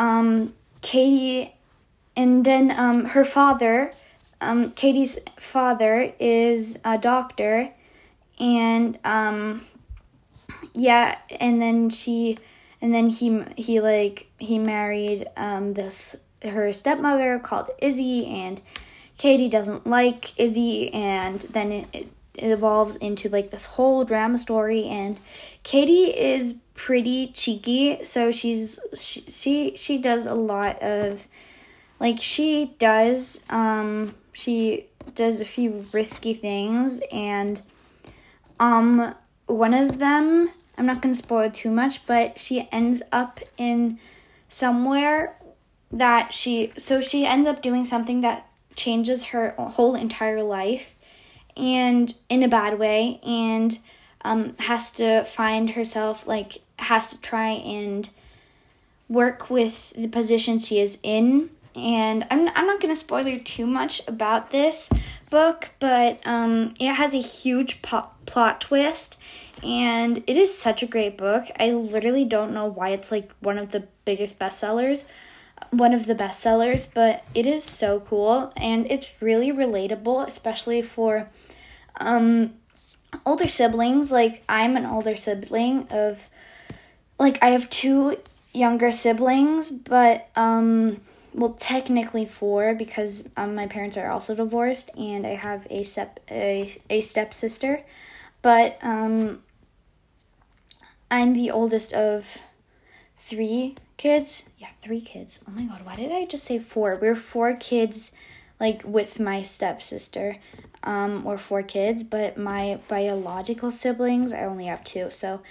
um, 0.00 0.54
katy 0.80 1.54
and 2.16 2.44
then 2.44 2.70
um, 2.76 3.04
her 3.06 3.24
father 3.24 3.92
um, 4.40 4.70
katy's 4.72 5.18
father 5.38 6.12
is 6.18 6.78
a 6.84 6.96
doctor 6.96 7.70
and 8.38 8.98
um, 9.04 9.60
yeah 10.74 11.18
and 11.38 11.60
then 11.60 11.90
she 11.90 12.38
and 12.80 12.94
then 12.94 13.10
he 13.10 13.44
he 13.56 13.80
like 13.80 14.30
he 14.38 14.58
married 14.58 15.28
um 15.36 15.74
this 15.74 16.16
her 16.42 16.72
stepmother 16.72 17.38
called 17.38 17.70
Izzy 17.82 18.26
and 18.26 18.62
Katy 19.18 19.50
doesn't 19.50 19.86
like 19.86 20.38
Izzy 20.40 20.90
and 20.94 21.40
then 21.40 21.72
it, 21.72 21.86
it, 21.92 22.08
it 22.42 22.50
evolves 22.50 22.96
into 22.96 23.28
like 23.28 23.50
this 23.50 23.64
whole 23.64 24.04
drama 24.04 24.38
story 24.38 24.84
and 24.84 25.20
Katy 25.62 26.06
is 26.06 26.60
pretty 26.74 27.28
cheeky 27.28 28.02
so 28.04 28.32
she's 28.32 28.78
she 28.94 29.22
she, 29.28 29.76
she 29.76 29.98
does 29.98 30.26
a 30.26 30.34
lot 30.34 30.82
of 30.82 31.26
like 31.98 32.18
she 32.20 32.74
does 32.78 33.42
um 33.50 34.14
she 34.32 34.86
does 35.14 35.40
a 35.40 35.44
few 35.44 35.84
risky 35.92 36.34
things 36.34 37.00
and 37.12 37.62
um 38.58 39.14
one 39.46 39.74
of 39.74 39.98
them 39.98 40.50
I'm 40.80 40.86
not 40.86 41.02
going 41.02 41.12
to 41.12 41.18
spoil 41.18 41.50
too 41.50 41.70
much, 41.70 42.06
but 42.06 42.38
she 42.38 42.66
ends 42.72 43.02
up 43.12 43.38
in 43.58 43.98
somewhere 44.48 45.36
that 45.92 46.32
she 46.32 46.72
so 46.78 47.02
she 47.02 47.26
ends 47.26 47.46
up 47.46 47.60
doing 47.60 47.84
something 47.84 48.22
that 48.22 48.48
changes 48.76 49.26
her 49.26 49.50
whole 49.58 49.94
entire 49.94 50.42
life 50.42 50.96
and 51.60 52.14
in 52.28 52.42
a 52.42 52.48
bad 52.48 52.78
way 52.78 53.20
and 53.24 53.78
um, 54.22 54.56
has 54.60 54.90
to 54.92 55.24
find 55.24 55.70
herself 55.70 56.26
like 56.26 56.58
has 56.78 57.06
to 57.08 57.20
try 57.20 57.50
and 57.50 58.10
work 59.08 59.50
with 59.50 59.92
the 59.96 60.08
position 60.08 60.58
she 60.58 60.80
is 60.80 60.98
in. 61.02 61.50
And 61.76 62.26
i'm, 62.30 62.48
I'm 62.48 62.66
not 62.66 62.80
going 62.80 62.92
to 62.92 62.98
spoil 62.98 63.26
you 63.26 63.38
too 63.38 63.66
much 63.66 64.06
about 64.08 64.50
this 64.50 64.90
book 65.30 65.70
but 65.78 66.18
um, 66.24 66.74
it 66.80 66.94
has 66.94 67.14
a 67.14 67.20
huge 67.20 67.80
plot 67.82 68.60
twist. 68.60 69.18
And 69.62 70.24
it 70.26 70.36
is 70.36 70.56
such 70.56 70.82
a 70.82 70.86
great 70.86 71.18
book. 71.18 71.44
I 71.58 71.70
literally 71.72 72.24
don't 72.24 72.54
know 72.54 72.66
why 72.66 72.90
it's 72.90 73.12
like 73.12 73.30
one 73.40 73.58
of 73.58 73.72
the 73.72 73.84
biggest 74.04 74.38
bestsellers, 74.38 75.04
one 75.70 75.92
of 75.92 76.06
the 76.06 76.14
bestsellers, 76.14 76.88
but 76.92 77.24
it 77.34 77.46
is 77.46 77.62
so 77.62 78.00
cool. 78.00 78.52
And 78.56 78.90
it's 78.90 79.12
really 79.20 79.52
relatable, 79.52 80.26
especially 80.26 80.80
for 80.80 81.28
um 82.00 82.54
older 83.24 83.46
siblings. 83.46 84.10
Like 84.10 84.42
I'm 84.48 84.76
an 84.76 84.86
older 84.86 85.16
sibling 85.16 85.86
of 85.90 86.28
like 87.18 87.38
I 87.42 87.50
have 87.50 87.70
two 87.70 88.18
younger 88.52 88.90
siblings, 88.90 89.70
but 89.70 90.28
um 90.36 91.00
well 91.32 91.52
technically 91.52 92.26
four 92.26 92.74
because 92.74 93.28
um, 93.36 93.54
my 93.54 93.66
parents 93.66 93.96
are 93.96 94.10
also 94.10 94.34
divorced 94.34 94.90
and 94.98 95.26
I 95.26 95.36
have 95.36 95.66
a 95.70 95.84
step 95.84 96.20
a, 96.30 96.76
a 96.88 97.00
stepsister. 97.00 97.82
But 98.42 98.78
um 98.82 99.42
I'm 101.10 101.34
the 101.34 101.50
oldest 101.50 101.92
of 101.92 102.38
three 103.18 103.76
kids. 103.96 104.44
Yeah, 104.58 104.68
three 104.80 105.00
kids. 105.00 105.40
Oh 105.46 105.50
my 105.50 105.64
god, 105.64 105.84
why 105.84 105.96
did 105.96 106.12
I 106.12 106.24
just 106.24 106.44
say 106.44 106.58
four? 106.58 106.98
We're 107.00 107.16
four 107.16 107.54
kids, 107.54 108.12
like 108.58 108.82
with 108.84 109.18
my 109.18 109.42
stepsister. 109.42 110.36
Um, 110.82 111.26
or 111.26 111.36
four 111.36 111.62
kids, 111.62 112.02
but 112.02 112.38
my 112.38 112.80
biological 112.88 113.70
siblings, 113.70 114.32
I 114.32 114.44
only 114.44 114.64
have 114.64 114.82
two. 114.82 115.10
So 115.10 115.42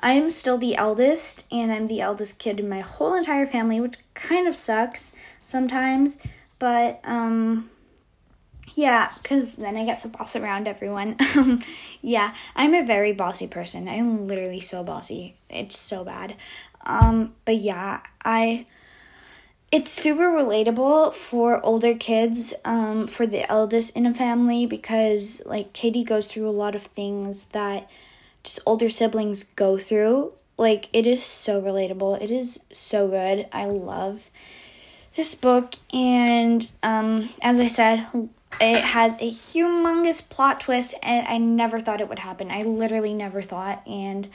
I'm 0.00 0.30
still 0.30 0.58
the 0.58 0.76
eldest, 0.76 1.44
and 1.52 1.72
I'm 1.72 1.88
the 1.88 2.00
eldest 2.00 2.38
kid 2.38 2.60
in 2.60 2.68
my 2.68 2.80
whole 2.80 3.14
entire 3.14 3.46
family, 3.46 3.80
which 3.80 3.96
kind 4.14 4.48
of 4.48 4.56
sucks 4.56 5.14
sometimes. 5.42 6.18
But 6.58 7.00
um, 7.04 7.70
yeah, 8.74 9.12
because 9.22 9.56
then 9.56 9.76
I 9.76 9.84
get 9.84 10.00
to 10.00 10.08
boss 10.08 10.36
around 10.36 10.68
everyone. 10.68 11.16
yeah, 12.00 12.34
I'm 12.54 12.74
a 12.74 12.84
very 12.84 13.12
bossy 13.12 13.46
person. 13.46 13.88
I'm 13.88 14.26
literally 14.26 14.60
so 14.60 14.84
bossy. 14.84 15.36
It's 15.50 15.78
so 15.78 16.04
bad. 16.04 16.36
Um, 16.84 17.34
but 17.44 17.56
yeah, 17.56 18.00
I. 18.24 18.66
It's 19.70 19.90
super 19.90 20.28
relatable 20.30 21.12
for 21.12 21.64
older 21.64 21.94
kids, 21.94 22.54
um, 22.64 23.06
for 23.06 23.26
the 23.26 23.50
eldest 23.50 23.94
in 23.94 24.06
a 24.06 24.14
family, 24.14 24.64
because 24.64 25.42
like 25.44 25.74
Katy 25.74 26.04
goes 26.04 26.26
through 26.26 26.48
a 26.48 26.50
lot 26.50 26.74
of 26.74 26.84
things 26.84 27.46
that 27.46 27.90
just 28.42 28.60
older 28.64 28.88
siblings 28.88 29.44
go 29.44 29.76
through. 29.76 30.32
Like, 30.56 30.88
it 30.92 31.06
is 31.06 31.22
so 31.22 31.60
relatable. 31.60 32.20
It 32.20 32.30
is 32.30 32.60
so 32.72 33.08
good. 33.08 33.46
I 33.52 33.66
love 33.66 34.30
this 35.14 35.34
book, 35.34 35.74
and 35.92 36.68
um, 36.82 37.28
as 37.42 37.60
I 37.60 37.66
said, 37.66 38.06
it 38.60 38.82
has 38.82 39.16
a 39.16 39.30
humongous 39.30 40.26
plot 40.26 40.60
twist, 40.60 40.94
and 41.02 41.28
I 41.28 41.36
never 41.36 41.78
thought 41.78 42.00
it 42.00 42.08
would 42.08 42.20
happen. 42.20 42.50
I 42.50 42.62
literally 42.62 43.12
never 43.12 43.42
thought, 43.42 43.86
and 43.86 44.28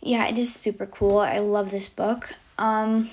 yeah, 0.00 0.26
it 0.28 0.36
is 0.38 0.54
super 0.54 0.86
cool. 0.86 1.18
I 1.18 1.38
love 1.38 1.70
this 1.70 1.88
book. 1.88 2.34
Um, 2.58 3.08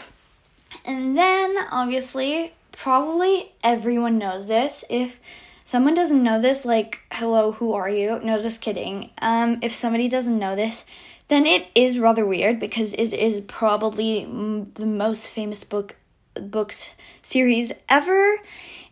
and 0.86 1.18
then 1.18 1.58
obviously, 1.72 2.54
probably 2.72 3.52
everyone 3.64 4.18
knows 4.18 4.48
this. 4.48 4.86
If 4.90 5.20
someone 5.64 5.94
doesn't 5.94 6.24
know 6.24 6.42
this, 6.42 6.66
like, 6.66 7.02
hello, 7.12 7.54
who 7.54 7.74
are 7.74 7.90
you? 7.90 8.20
No, 8.24 8.42
just 8.42 8.62
kidding. 8.62 9.12
Um, 9.22 9.60
if 9.62 9.74
somebody 9.74 10.08
doesn't 10.08 10.40
know 10.40 10.56
this, 10.56 10.86
then 11.28 11.46
it 11.46 11.68
is 11.76 12.00
rather 12.00 12.26
weird 12.26 12.60
because 12.60 12.94
it 12.94 13.14
is 13.14 13.42
probably 13.42 14.26
the 14.26 14.86
most 14.86 15.28
famous 15.28 15.64
book 15.64 15.96
books 16.36 16.96
series 17.22 17.74
ever 17.90 18.38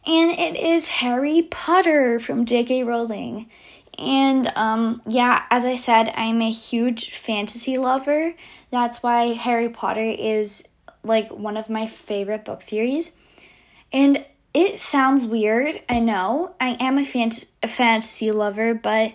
and 0.07 0.31
it 0.31 0.55
is 0.55 0.87
Harry 0.87 1.41
Potter 1.41 2.19
from 2.19 2.45
J.K. 2.45 2.83
Rowling. 2.83 3.49
And 3.99 4.51
um, 4.55 5.01
yeah, 5.05 5.43
as 5.49 5.65
I 5.65 5.75
said, 5.75 6.13
I'm 6.15 6.41
a 6.41 6.49
huge 6.49 7.11
fantasy 7.11 7.77
lover. 7.77 8.33
That's 8.71 9.03
why 9.03 9.33
Harry 9.33 9.67
Potter 9.67 9.99
is 10.01 10.67
like 11.03 11.29
one 11.29 11.57
of 11.57 11.69
my 11.69 11.87
favorite 11.87 12.45
book 12.45 12.61
series. 12.61 13.11
And 13.91 14.25
it 14.53 14.79
sounds 14.79 15.25
weird, 15.25 15.81
I 15.87 15.99
know. 15.99 16.55
I 16.59 16.77
am 16.79 16.97
a, 16.97 17.01
fant- 17.01 17.47
a 17.61 17.67
fantasy 17.67 18.31
lover, 18.31 18.73
but 18.73 19.13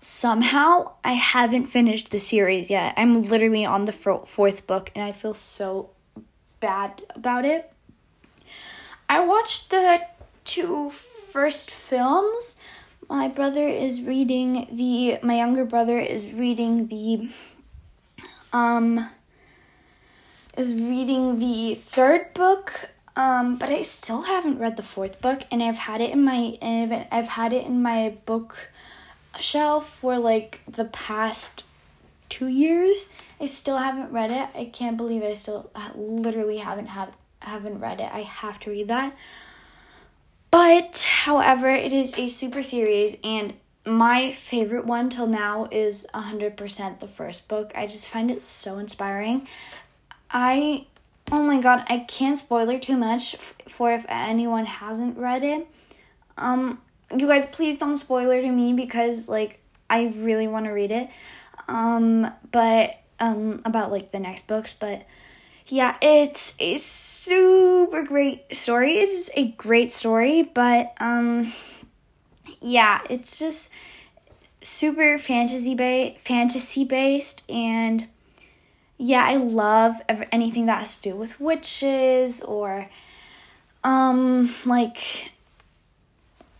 somehow 0.00 0.92
I 1.02 1.12
haven't 1.12 1.66
finished 1.66 2.10
the 2.10 2.20
series 2.20 2.70
yet. 2.70 2.94
I'm 2.96 3.22
literally 3.22 3.64
on 3.64 3.86
the 3.86 3.92
fourth 3.92 4.66
book 4.66 4.90
and 4.94 5.04
I 5.04 5.12
feel 5.12 5.34
so 5.34 5.90
bad 6.60 7.02
about 7.14 7.44
it. 7.44 7.72
I 9.08 9.20
watched 9.20 9.70
the 9.70 10.02
two 10.44 10.90
first 10.90 11.70
films. 11.70 12.56
My 13.08 13.28
brother 13.28 13.66
is 13.66 14.02
reading 14.02 14.66
the 14.72 15.18
my 15.22 15.36
younger 15.36 15.64
brother 15.64 15.98
is 15.98 16.32
reading 16.32 16.88
the 16.88 17.28
um 18.52 19.10
is 20.56 20.74
reading 20.74 21.38
the 21.38 21.74
third 21.74 22.32
book 22.34 22.90
um 23.16 23.56
but 23.56 23.68
I 23.68 23.82
still 23.82 24.22
haven't 24.22 24.58
read 24.58 24.76
the 24.76 24.82
fourth 24.82 25.20
book 25.20 25.42
and 25.50 25.62
I've 25.62 25.78
had 25.78 26.00
it 26.00 26.10
in 26.10 26.24
my 26.24 26.58
I've 27.10 27.28
had 27.28 27.52
it 27.52 27.66
in 27.66 27.82
my 27.82 28.16
book 28.26 28.70
shelf 29.40 29.88
for 29.88 30.18
like 30.18 30.60
the 30.68 30.84
past 30.86 31.64
2 32.30 32.46
years. 32.48 33.08
I 33.40 33.46
still 33.46 33.76
haven't 33.76 34.10
read 34.12 34.30
it. 34.30 34.48
I 34.58 34.64
can't 34.64 34.96
believe 34.96 35.22
I 35.22 35.34
still 35.34 35.70
literally 35.94 36.58
haven't 36.58 36.86
have 36.86 37.14
haven't 37.40 37.78
read 37.78 38.00
it. 38.00 38.10
I 38.12 38.20
have 38.20 38.58
to 38.60 38.70
read 38.70 38.88
that. 38.88 39.14
But, 40.50 41.06
however, 41.08 41.68
it 41.68 41.92
is 41.92 42.16
a 42.16 42.28
super 42.28 42.62
series, 42.62 43.16
and 43.24 43.54
my 43.84 44.30
favorite 44.30 44.86
one 44.86 45.10
till 45.10 45.26
now 45.26 45.68
is 45.70 46.06
100% 46.14 47.00
the 47.00 47.08
first 47.08 47.48
book. 47.48 47.72
I 47.74 47.86
just 47.86 48.08
find 48.08 48.30
it 48.30 48.44
so 48.44 48.78
inspiring. 48.78 49.46
I, 50.30 50.86
oh 51.30 51.42
my 51.42 51.60
god, 51.60 51.84
I 51.88 51.98
can't 52.00 52.38
spoiler 52.38 52.78
too 52.78 52.96
much 52.96 53.36
for 53.68 53.92
if 53.92 54.04
anyone 54.08 54.66
hasn't 54.66 55.16
read 55.18 55.44
it. 55.44 55.66
Um, 56.36 56.80
you 57.16 57.26
guys, 57.26 57.46
please 57.46 57.78
don't 57.78 57.96
spoiler 57.96 58.40
to 58.40 58.50
me 58.50 58.72
because, 58.72 59.28
like, 59.28 59.60
I 59.88 60.12
really 60.16 60.48
want 60.48 60.66
to 60.66 60.72
read 60.72 60.90
it. 60.90 61.08
Um, 61.68 62.30
but, 62.50 62.98
um, 63.20 63.62
about, 63.64 63.90
like, 63.92 64.10
the 64.10 64.18
next 64.18 64.48
books, 64.48 64.74
but 64.74 65.04
yeah, 65.66 65.96
it's 66.02 66.54
a 66.60 66.76
super 66.76 68.02
great 68.02 68.54
story. 68.54 68.98
It 68.98 69.08
is 69.08 69.30
a 69.34 69.46
great 69.52 69.92
story, 69.92 70.42
but 70.42 70.92
um 71.00 71.52
yeah, 72.60 73.00
it's 73.08 73.38
just 73.38 73.70
super 74.60 75.18
fantasy 75.18 75.74
ba- 75.74 76.18
fantasy 76.18 76.84
based 76.84 77.50
and 77.50 78.08
yeah, 78.98 79.24
I 79.24 79.36
love 79.36 80.00
anything 80.32 80.66
that 80.66 80.78
has 80.78 80.96
to 80.96 81.10
do 81.10 81.16
with 81.16 81.40
witches 81.40 82.40
or 82.42 82.88
um 83.82 84.52
like 84.64 85.32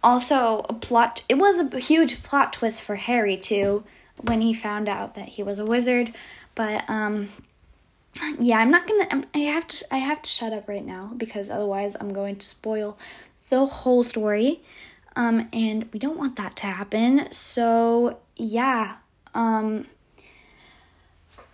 also 0.03 0.67
a 0.69 0.75
plot 0.75 1.25
it 1.31 1.39
was 1.39 1.59
a 1.59 1.79
huge 1.79 2.23
plot 2.23 2.53
twist 2.53 2.83
for 2.83 2.97
Harry 2.97 3.37
too 3.37 3.83
when 4.21 4.43
he 4.43 4.53
found 4.53 4.89
out 4.89 5.15
that 5.15 5.31
he 5.31 5.43
was 5.43 5.59
a 5.59 5.65
wizard, 5.65 6.13
but 6.55 6.89
um 6.89 7.29
yeah, 8.39 8.59
I'm 8.59 8.71
not 8.71 8.87
gonna. 8.87 9.07
I'm, 9.11 9.25
I 9.35 9.39
have 9.39 9.67
to. 9.69 9.95
I 9.95 9.99
have 9.99 10.23
to 10.23 10.31
shut 10.31 10.53
up 10.53 10.69
right 10.69 10.85
now 10.85 11.13
because 11.17 11.51
otherwise 11.51 11.97
I'm 11.99 12.13
going 12.13 12.37
to 12.37 12.47
spoil 12.47 12.97
the 13.51 13.67
whole 13.67 14.05
story, 14.05 14.63
um, 15.17 15.49
and 15.53 15.89
we 15.93 15.99
don't 15.99 16.17
want 16.17 16.37
that 16.37 16.57
to 16.57 16.67
happen. 16.67 17.31
So 17.33 18.19
yeah, 18.37 18.97
um, 19.35 19.87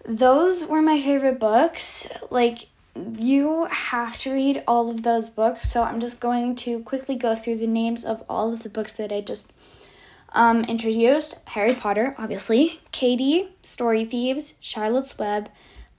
those 0.04 0.64
were 0.64 0.82
my 0.82 1.00
favorite 1.00 1.38
books. 1.38 2.08
Like 2.30 2.66
you 2.94 3.66
have 3.66 4.18
to 4.18 4.32
read 4.32 4.62
all 4.66 4.90
of 4.90 5.02
those 5.02 5.28
books, 5.28 5.70
so 5.70 5.82
I'm 5.82 6.00
just 6.00 6.20
going 6.20 6.56
to 6.56 6.80
quickly 6.80 7.16
go 7.16 7.34
through 7.34 7.56
the 7.56 7.66
names 7.66 8.04
of 8.04 8.24
all 8.28 8.52
of 8.52 8.62
the 8.62 8.68
books 8.68 8.94
that 8.94 9.12
I 9.12 9.20
just 9.20 9.52
um, 10.32 10.64
introduced. 10.64 11.38
Harry 11.48 11.74
Potter, 11.74 12.14
obviously. 12.18 12.80
Katy, 12.92 13.50
Story 13.62 14.04
Thieves, 14.04 14.54
Charlotte's 14.60 15.18
Web. 15.18 15.50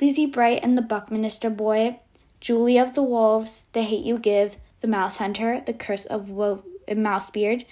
Lizzie 0.02 0.26
Bright 0.26 0.62
and 0.64 0.76
the 0.76 0.82
Buckminster 0.82 1.52
Boy, 1.52 2.00
Julie 2.40 2.80
of 2.80 2.96
the 2.96 3.04
Wolves, 3.04 3.66
The 3.74 3.84
Hate 3.84 4.04
U 4.04 4.18
Give, 4.18 4.58
The 4.82 4.88
Mousehunter, 4.88 5.64
The 5.64 5.74
Curse 5.74 6.08
of 6.08 6.28
Wo- 6.28 6.64
Mousebeard. 6.90 7.66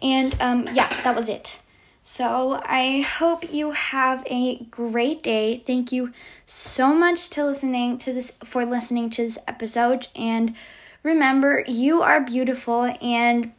And 0.00 0.36
um, 0.40 0.68
yeah, 0.72 1.00
that 1.02 1.14
was 1.14 1.28
it. 1.28 1.60
So 2.02 2.60
I 2.64 3.02
hope 3.02 3.52
you 3.52 3.70
have 3.70 4.24
a 4.26 4.64
great 4.64 5.22
day. 5.22 5.62
Thank 5.64 5.92
you 5.92 6.12
so 6.46 6.92
much 6.92 7.30
to 7.30 7.44
listening 7.44 7.96
to 7.98 8.12
this 8.12 8.32
for 8.44 8.64
listening 8.64 9.08
to 9.10 9.22
this 9.22 9.38
episode 9.46 10.08
and 10.16 10.56
remember 11.04 11.62
you 11.68 12.02
are 12.02 12.20
beautiful 12.20 12.92
and 13.00 13.52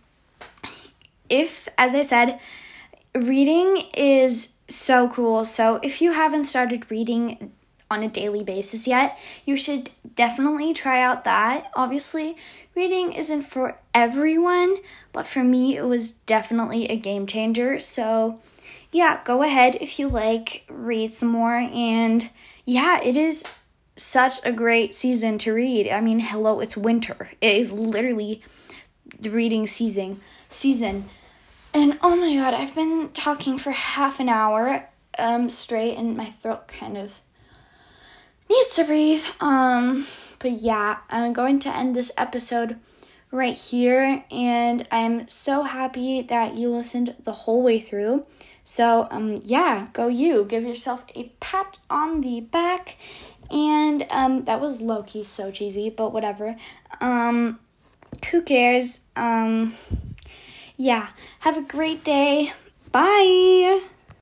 if 1.30 1.70
as 1.78 1.96
I 1.96 2.02
said 2.02 2.40
reading 3.16 3.84
is 3.96 4.54
so 4.68 5.08
cool. 5.08 5.46
So 5.46 5.80
if 5.82 6.02
you 6.02 6.12
haven't 6.12 6.44
started 6.44 6.92
reading 6.92 7.54
on 7.94 8.04
a 8.04 8.08
daily 8.08 8.44
basis 8.44 8.88
yet, 8.88 9.18
you 9.46 9.56
should 9.56 9.90
definitely 10.16 10.74
try 10.74 11.02
out 11.02 11.24
that. 11.24 11.72
Obviously, 11.76 12.36
reading 12.76 13.14
isn't 13.14 13.44
for 13.44 13.78
everyone, 13.94 14.78
but 15.12 15.26
for 15.26 15.44
me, 15.44 15.78
it 15.78 15.86
was 15.86 16.12
definitely 16.12 16.88
a 16.88 16.98
game 16.98 17.28
changer. 17.28 17.80
So, 17.80 18.42
yeah, 18.92 19.22
go 19.24 19.44
ahead 19.44 19.78
if 19.80 20.00
you 20.00 20.08
like, 20.08 20.66
read 20.70 21.12
some 21.12 21.30
more. 21.30 21.56
And 21.56 22.30
yeah, 22.66 23.00
it 23.02 23.16
is 23.16 23.46
such 23.96 24.44
a 24.44 24.52
great 24.52 24.96
season 24.96 25.38
to 25.40 25.54
read. 25.54 25.90
I 25.90 26.02
mean, 26.02 26.20
hello, 26.20 26.60
it's 26.60 26.76
winter. 26.76 27.30
It 27.42 27.58
is 27.58 27.72
literally 27.72 28.42
the 29.20 29.30
reading 29.30 29.68
season. 29.68 30.20
Season. 30.50 31.10
And 31.74 31.98
oh 32.02 32.16
my 32.16 32.36
god, 32.36 32.54
I've 32.54 32.76
been 32.76 33.10
talking 33.10 33.58
for 33.58 33.72
half 33.72 34.20
an 34.20 34.30
hour 34.30 34.90
um 35.20 35.48
straight 35.48 35.96
and 35.96 36.18
my 36.18 36.32
throat 36.32 36.68
kind 36.68 36.98
of 36.98 37.20
needs 38.50 38.76
to 38.76 38.84
breathe. 38.84 39.26
Um, 39.40 40.08
but 40.40 40.52
yeah, 40.52 40.98
I'm 41.10 41.34
going 41.34 41.60
to 41.60 41.76
end 41.76 41.96
this 41.96 42.12
episode 42.18 42.80
right 43.32 43.58
here, 43.58 44.24
and 44.30 44.88
I'm 44.92 45.28
so 45.28 45.64
happy 45.64 46.22
that 46.22 46.56
you 46.56 46.70
listened 46.70 47.16
the 47.24 47.32
whole 47.32 47.64
way 47.64 47.80
through. 47.80 48.26
So, 48.64 49.08
um, 49.12 49.42
yeah, 49.44 49.88
go 49.94 50.08
you. 50.08 50.46
Give 50.46 50.64
yourself 50.64 51.06
a 51.16 51.32
pat 51.40 51.80
on 51.90 52.22
the 52.22 52.42
back. 52.42 52.98
And 53.52 54.06
um, 54.10 54.46
that 54.46 54.62
was 54.62 54.82
low 54.82 55.04
key 55.04 55.24
so 55.24 55.52
cheesy, 55.52 55.90
but 55.90 56.14
whatever. 56.14 56.56
Um, 57.02 57.60
who 58.32 58.42
cares? 58.42 59.02
Um, 59.16 59.74
yeah, 60.78 61.10
have 61.40 61.58
a 61.58 61.62
great 61.62 62.04
day. 62.04 62.54
Bye. 62.92 63.82